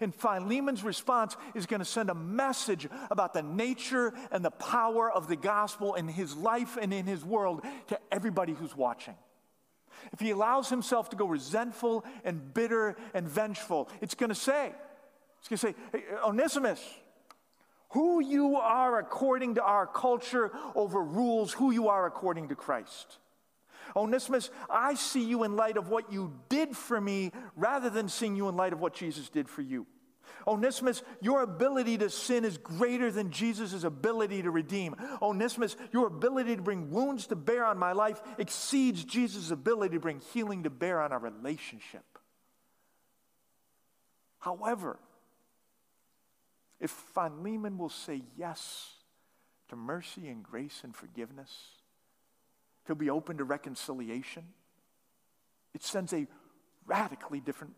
And 0.00 0.14
Philemon's 0.14 0.84
response 0.84 1.36
is 1.54 1.66
going 1.66 1.80
to 1.80 1.86
send 1.86 2.10
a 2.10 2.14
message 2.14 2.86
about 3.10 3.32
the 3.32 3.42
nature 3.42 4.12
and 4.30 4.44
the 4.44 4.50
power 4.50 5.10
of 5.10 5.26
the 5.26 5.36
gospel 5.36 5.94
in 5.94 6.06
his 6.06 6.36
life 6.36 6.76
and 6.80 6.92
in 6.92 7.06
his 7.06 7.24
world 7.24 7.64
to 7.88 7.98
everybody 8.12 8.52
who's 8.52 8.76
watching. 8.76 9.14
If 10.12 10.20
he 10.20 10.30
allows 10.30 10.68
himself 10.68 11.10
to 11.10 11.16
go 11.16 11.26
resentful 11.26 12.04
and 12.24 12.54
bitter 12.54 12.96
and 13.14 13.28
vengeful, 13.28 13.88
it's 14.00 14.14
going 14.14 14.30
to 14.30 14.34
say, 14.34 14.72
it's 15.38 15.48
going 15.48 15.58
to 15.58 15.66
say, 15.66 15.74
hey, 15.92 16.04
Onesimus, 16.24 16.82
who 17.90 18.20
you 18.20 18.56
are 18.56 18.98
according 18.98 19.56
to 19.56 19.62
our 19.62 19.86
culture 19.86 20.52
overrules 20.74 21.52
who 21.52 21.70
you 21.70 21.88
are 21.88 22.06
according 22.06 22.48
to 22.48 22.54
Christ. 22.54 23.18
Oh, 23.96 24.02
Onesimus, 24.02 24.50
I 24.68 24.94
see 24.94 25.24
you 25.24 25.44
in 25.44 25.56
light 25.56 25.76
of 25.76 25.88
what 25.88 26.12
you 26.12 26.32
did 26.48 26.76
for 26.76 27.00
me 27.00 27.32
rather 27.56 27.90
than 27.90 28.08
seeing 28.08 28.36
you 28.36 28.48
in 28.48 28.56
light 28.56 28.72
of 28.72 28.80
what 28.80 28.94
Jesus 28.94 29.28
did 29.28 29.48
for 29.48 29.62
you. 29.62 29.86
Oh, 30.46 30.54
Onesimus, 30.54 31.02
your 31.20 31.42
ability 31.42 31.98
to 31.98 32.10
sin 32.10 32.44
is 32.44 32.58
greater 32.58 33.10
than 33.10 33.30
Jesus' 33.30 33.84
ability 33.84 34.42
to 34.42 34.50
redeem. 34.50 34.96
Oh, 35.20 35.30
Onesimus, 35.30 35.76
your 35.92 36.06
ability 36.06 36.56
to 36.56 36.62
bring 36.62 36.90
wounds 36.90 37.26
to 37.28 37.36
bear 37.36 37.64
on 37.64 37.78
my 37.78 37.92
life 37.92 38.20
exceeds 38.38 39.04
Jesus' 39.04 39.50
ability 39.50 39.96
to 39.96 40.00
bring 40.00 40.20
healing 40.32 40.62
to 40.64 40.70
bear 40.70 41.00
on 41.00 41.12
our 41.12 41.18
relationship. 41.18 42.04
However, 44.38 44.98
if 46.80 46.90
Philemon 46.90 47.76
will 47.76 47.90
say 47.90 48.22
yes 48.36 48.94
to 49.68 49.76
mercy 49.76 50.28
and 50.28 50.42
grace 50.42 50.80
and 50.82 50.96
forgiveness, 50.96 51.50
he'll 52.86 52.96
be 52.96 53.10
open 53.10 53.38
to 53.38 53.44
reconciliation, 53.44 54.44
it 55.74 55.82
sends 55.82 56.12
a 56.12 56.26
radically 56.86 57.40
different 57.40 57.74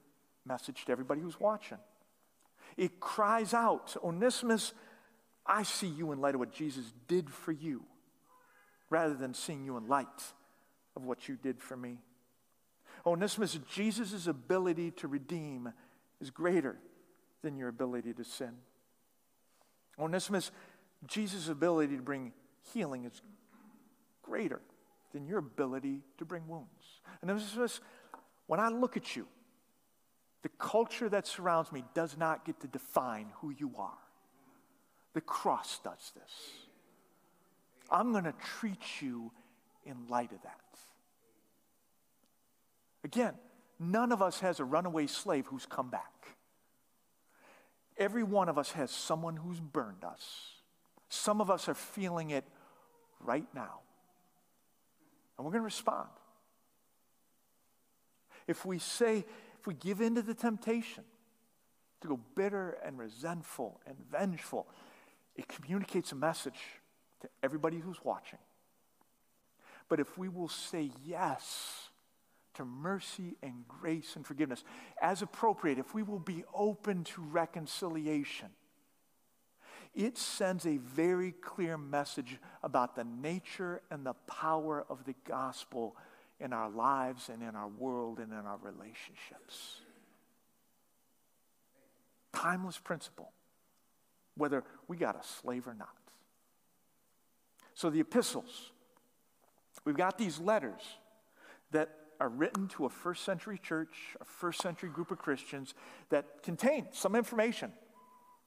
message 0.46 0.84
to 0.86 0.92
everybody 0.92 1.20
who's 1.20 1.38
watching. 1.38 1.78
It 2.76 3.00
cries 3.00 3.52
out, 3.52 3.96
Onesimus, 4.02 4.72
I 5.44 5.62
see 5.62 5.88
you 5.88 6.12
in 6.12 6.20
light 6.20 6.34
of 6.34 6.40
what 6.40 6.52
Jesus 6.52 6.92
did 7.08 7.30
for 7.30 7.52
you, 7.52 7.84
rather 8.88 9.14
than 9.14 9.34
seeing 9.34 9.64
you 9.64 9.76
in 9.76 9.86
light 9.86 10.06
of 10.96 11.04
what 11.04 11.28
you 11.28 11.36
did 11.36 11.60
for 11.60 11.76
me. 11.76 11.98
Onesimus, 13.04 13.58
Jesus' 13.68 14.26
ability 14.26 14.92
to 14.92 15.08
redeem 15.08 15.72
is 16.20 16.30
greater 16.30 16.76
than 17.42 17.56
your 17.56 17.68
ability 17.68 18.12
to 18.14 18.24
sin. 18.24 18.52
Onesimus, 19.98 20.50
Jesus' 21.06 21.48
ability 21.48 21.96
to 21.96 22.02
bring 22.02 22.32
healing 22.72 23.04
is 23.04 23.20
greater 24.22 24.60
than 25.12 25.27
your 25.27 25.38
ability 25.38 26.01
to 26.18 26.25
bring 26.25 26.46
wounds. 26.48 27.01
And 27.20 27.31
Onesimus, 27.31 27.81
when 28.46 28.61
I 28.61 28.68
look 28.68 28.96
at 28.96 29.16
you, 29.16 29.27
the 30.42 30.48
culture 30.59 31.09
that 31.09 31.27
surrounds 31.27 31.70
me 31.70 31.85
does 31.94 32.16
not 32.16 32.44
get 32.44 32.61
to 32.61 32.66
define 32.66 33.27
who 33.37 33.51
you 33.51 33.72
are. 33.79 33.98
The 35.14 35.20
cross 35.20 35.79
does 35.85 36.12
this. 36.14 36.33
I'm 37.90 38.12
going 38.12 38.25
to 38.25 38.35
treat 38.59 38.83
you 39.01 39.31
in 39.85 40.09
light 40.09 40.33
of 40.33 40.42
that. 40.42 40.59
Again, 43.05 43.34
none 43.78 44.12
of 44.12 44.22
us 44.22 44.41
has 44.41 44.61
a 44.61 44.64
runaway 44.64 45.07
slave 45.07 45.47
who's 45.47 45.66
come 45.66 45.91
back. 45.91 46.11
Every 47.99 48.22
one 48.22 48.49
of 48.49 48.59
us 48.59 48.72
has 48.72 48.91
someone 48.91 49.36
who's 49.36 49.61
burned 49.61 50.05
us. 50.05 50.53
Some 51.09 51.41
of 51.41 51.51
us 51.51 51.68
are 51.68 51.74
feeling 51.74 52.30
it 52.30 52.45
right 53.20 53.47
now. 53.55 53.80
And 55.43 55.47
we're 55.49 55.55
going 55.55 55.62
to 55.62 55.74
respond. 55.74 56.09
If 58.47 58.64
we 58.64 58.78
say, 58.78 59.24
if 59.59 59.66
we 59.66 59.74
give 59.74 60.01
in 60.01 60.14
to 60.14 60.22
the 60.22 60.34
temptation 60.34 61.03
to 62.01 62.07
go 62.07 62.20
bitter 62.36 62.78
and 62.86 62.97
resentful 62.97 63.80
and 63.84 63.97
vengeful, 64.09 64.68
it 65.34 65.49
communicates 65.49 66.12
a 66.12 66.14
message 66.14 66.61
to 67.22 67.28
everybody 67.43 67.80
who's 67.80 67.97
watching. 68.05 68.38
But 69.88 69.99
if 69.99 70.16
we 70.16 70.28
will 70.28 70.47
say 70.47 70.93
yes 71.05 71.88
to 72.55 72.64
mercy 72.64 73.34
and 73.43 73.66
grace 73.66 74.14
and 74.14 74.24
forgiveness 74.24 74.62
as 75.03 75.22
appropriate, 75.22 75.80
if 75.80 75.93
we 75.93 76.05
will 76.05 76.20
be 76.20 76.45
open 76.55 77.03
to 77.03 77.20
reconciliation, 77.20 78.51
it 79.95 80.16
sends 80.16 80.66
a 80.66 80.78
very 80.78 81.32
clear 81.32 81.76
message 81.76 82.38
about 82.62 82.97
the 82.97 83.05
nature 83.05 83.82
and 83.90 84.07
the 84.07 84.14
power 84.26 84.84
of 84.88 85.05
the 85.05 85.14
gospel 85.26 85.97
in 86.40 86.53
our 86.53 86.70
lives 86.70 87.28
and 87.28 87.43
in 87.43 87.55
our 87.55 87.68
world 87.68 88.18
and 88.18 88.32
in 88.32 88.38
our 88.38 88.59
relationships. 88.62 89.80
Timeless 92.32 92.78
principle, 92.78 93.32
whether 94.34 94.64
we 94.88 94.97
got 94.97 95.14
a 95.14 95.26
slave 95.26 95.66
or 95.66 95.74
not. 95.74 95.88
So 97.74 97.90
the 97.90 98.01
epistles, 98.01 98.70
we've 99.84 99.97
got 99.97 100.16
these 100.16 100.40
letters 100.40 100.80
that 101.70 101.90
are 102.18 102.28
written 102.28 102.68
to 102.68 102.86
a 102.86 102.88
first 102.88 103.24
century 103.24 103.59
church, 103.59 104.16
a 104.20 104.24
first 104.24 104.62
century 104.62 104.88
group 104.88 105.11
of 105.11 105.18
Christians 105.18 105.74
that 106.09 106.43
contain 106.43 106.86
some 106.93 107.14
information 107.14 107.72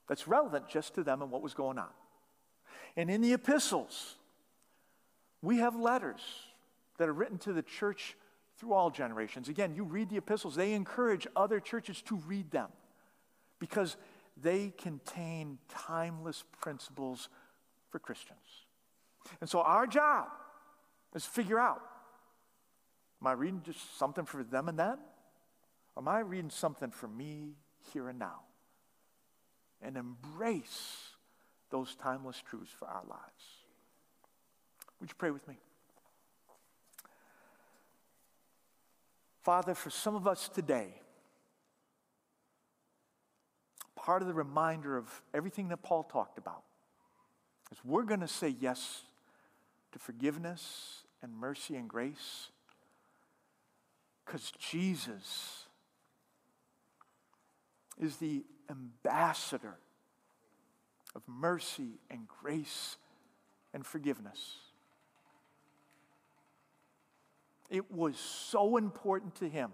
that's 0.07 0.27
relevant 0.27 0.67
just 0.67 0.95
to 0.95 1.03
them 1.03 1.21
and 1.21 1.31
what 1.31 1.41
was 1.41 1.53
going 1.53 1.77
on. 1.77 1.89
And 2.95 3.09
in 3.09 3.21
the 3.21 3.33
epistles, 3.33 4.15
we 5.41 5.57
have 5.57 5.75
letters 5.75 6.21
that 6.97 7.09
are 7.09 7.13
written 7.13 7.37
to 7.39 7.53
the 7.53 7.61
church 7.61 8.15
through 8.57 8.73
all 8.73 8.89
generations. 8.89 9.49
Again, 9.49 9.75
you 9.75 9.83
read 9.83 10.09
the 10.09 10.17
epistles, 10.17 10.55
they 10.55 10.73
encourage 10.73 11.27
other 11.35 11.59
churches 11.59 12.01
to 12.03 12.15
read 12.27 12.51
them 12.51 12.69
because 13.59 13.97
they 14.41 14.73
contain 14.77 15.57
timeless 15.69 16.43
principles 16.61 17.29
for 17.89 17.99
Christians. 17.99 18.65
And 19.41 19.49
so 19.49 19.61
our 19.61 19.87
job 19.87 20.27
is 21.13 21.25
figure 21.25 21.59
out 21.59 21.81
am 23.21 23.27
I 23.27 23.31
reading 23.31 23.61
just 23.65 23.97
something 23.97 24.25
for 24.25 24.43
them 24.43 24.69
and 24.69 24.77
them? 24.77 24.99
Or 25.95 26.03
am 26.03 26.07
I 26.07 26.19
reading 26.19 26.49
something 26.49 26.91
for 26.91 27.07
me 27.07 27.55
here 27.93 28.09
and 28.09 28.19
now? 28.19 28.41
And 29.81 29.97
embrace 29.97 31.09
those 31.69 31.95
timeless 31.95 32.41
truths 32.47 32.71
for 32.71 32.87
our 32.87 33.03
lives. 33.07 33.65
Would 34.99 35.09
you 35.09 35.15
pray 35.17 35.31
with 35.31 35.47
me? 35.47 35.55
Father, 39.43 39.75
for 39.75 39.89
some 39.89 40.15
of 40.15 40.27
us 40.27 40.49
today, 40.49 41.01
part 43.95 44.21
of 44.21 44.27
the 44.27 44.33
reminder 44.33 44.97
of 44.97 45.21
everything 45.33 45.67
that 45.69 45.83
Paul 45.83 46.03
talked 46.03 46.37
about 46.37 46.63
is 47.71 47.77
we're 47.83 48.03
going 48.03 48.21
to 48.21 48.27
say 48.27 48.55
yes 48.59 49.03
to 49.91 49.99
forgiveness 49.99 51.03
and 51.21 51.33
mercy 51.35 51.75
and 51.75 51.89
grace 51.89 52.49
because 54.25 54.51
Jesus 54.51 55.65
is 57.99 58.17
the 58.17 58.43
ambassador 58.69 59.77
of 61.15 61.21
mercy 61.27 61.99
and 62.09 62.27
grace 62.27 62.97
and 63.73 63.85
forgiveness. 63.85 64.57
It 67.69 67.91
was 67.91 68.17
so 68.17 68.77
important 68.77 69.35
to 69.35 69.49
him 69.49 69.71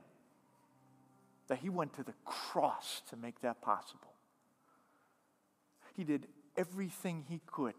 that 1.47 1.59
he 1.59 1.69
went 1.69 1.93
to 1.95 2.03
the 2.03 2.13
cross 2.23 3.01
to 3.09 3.17
make 3.17 3.41
that 3.41 3.61
possible. 3.61 4.13
He 5.95 6.03
did 6.03 6.27
everything 6.55 7.25
he 7.27 7.41
could 7.45 7.73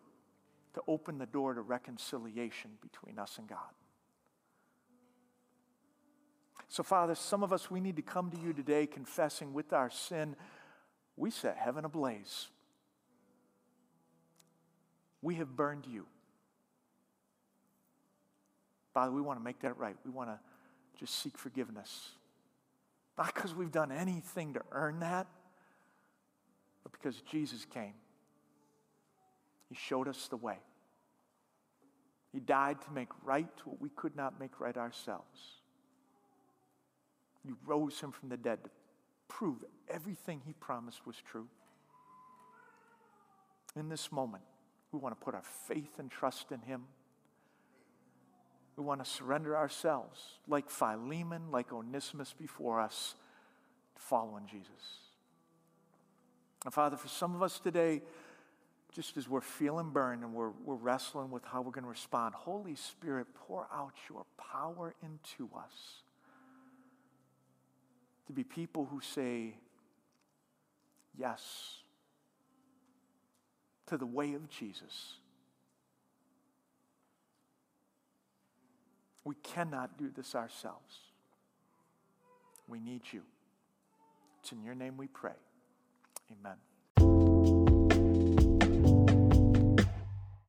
to 0.75 0.83
open 0.87 1.19
the 1.19 1.27
door 1.27 1.55
to 1.55 1.63
reconciliation 1.63 2.73
between 2.81 3.19
us 3.19 3.39
and 3.39 3.49
God. 3.49 3.59
So, 6.69 6.83
Father, 6.83 7.15
some 7.15 7.43
of 7.43 7.53
us, 7.53 7.71
we 7.71 7.81
need 7.81 7.97
to 7.97 8.03
come 8.03 8.31
to 8.31 8.39
you 8.39 8.55
today 8.55 8.87
confessing 8.87 9.53
with 9.53 9.73
our 9.73 9.91
sin, 9.91 10.37
we 11.23 11.31
set 11.31 11.57
heaven 11.57 11.85
ablaze. 11.85 12.49
We 15.23 15.37
have 15.37 15.55
burned 15.55 15.87
you. 15.87 16.05
Father, 18.93 19.13
we 19.13 19.21
want 19.21 19.39
to 19.39 19.45
make 19.45 19.61
that 19.61 19.79
right. 19.79 19.95
We 20.05 20.11
want 20.11 20.31
to 20.31 20.39
just 20.99 21.23
seek 21.23 21.39
forgiveness. 21.39 22.09
Not 23.17 23.33
because 23.33 23.55
we've 23.55 23.71
done 23.71 23.93
anything 23.93 24.55
to 24.55 24.63
earn 24.73 24.99
that, 24.99 25.29
but 26.83 26.91
because 26.91 27.21
Jesus 27.31 27.65
came. 27.73 27.95
He 29.69 29.77
showed 29.77 30.09
us 30.09 30.27
the 30.27 30.37
way. 30.37 30.59
He 32.33 32.41
died 32.41 32.83
to 32.83 32.91
make 32.91 33.11
right 33.23 33.47
what 33.65 33.81
we 33.81 33.91
could 33.91 34.17
not 34.17 34.41
make 34.41 34.59
right 34.59 34.77
ourselves. 34.77 35.39
You 37.45 37.57
rose 37.65 38.01
him 38.01 38.11
from 38.11 38.29
the 38.29 38.37
dead 38.37 38.65
to 38.65 38.71
prove 39.37 39.65
everything 39.89 40.43
he 40.45 40.53
promised 40.53 41.07
was 41.07 41.17
true. 41.17 41.47
In 43.75 43.89
this 43.89 44.13
moment, 44.13 44.43
we 44.93 44.99
want 44.99 45.19
to 45.19 45.25
put 45.25 45.35
our 45.35 45.43
faith 45.67 45.99
and 45.99 46.11
trust 46.11 46.53
in 46.53 46.61
him. 46.61 46.83
We 48.77 48.85
want 48.85 49.03
to 49.03 49.11
surrender 49.11 49.57
ourselves, 49.57 50.21
like 50.47 50.69
Philemon, 50.69 51.51
like 51.51 51.73
Onesimus 51.73 52.35
before 52.39 52.81
us, 52.81 53.15
to 53.97 54.03
follow 54.03 54.39
Jesus. 54.47 54.99
And 56.65 56.73
Father, 56.73 56.97
for 56.97 57.09
some 57.09 57.35
of 57.35 57.43
us 57.43 57.59
today, 57.59 58.03
just 58.95 59.17
as 59.17 59.29
we're 59.29 59.41
feeling 59.41 59.91
burned 59.91 60.23
and 60.23 60.35
we're, 60.35 60.53
we're 60.65 60.75
wrestling 60.75 61.31
with 61.31 61.45
how 61.45 61.63
we're 61.63 61.73
going 61.73 61.85
to 61.85 61.91
respond, 61.91 62.35
Holy 62.35 62.75
Spirit, 62.75 63.27
pour 63.35 63.67
out 63.75 63.95
your 64.11 64.25
power 64.37 64.95
into 65.03 65.49
us 65.57 66.03
to 68.27 68.33
be 68.33 68.45
people 68.45 68.87
who 68.91 69.01
say 69.01 69.55
yes 71.19 71.83
to 73.87 73.97
the 73.97 74.07
way 74.07 74.35
of 74.35 74.49
Jesus. 74.49 75.17
We 79.25 79.35
cannot 79.43 79.99
do 79.99 80.11
this 80.15 80.35
ourselves. 80.35 80.97
We 82.69 82.81
need 82.81 83.03
you. 83.13 83.23
It's 84.41 84.53
in 84.53 84.63
your 84.63 84.75
name 84.75 84.97
we 84.97 85.07
pray. 85.07 85.33
Amen. 86.31 86.57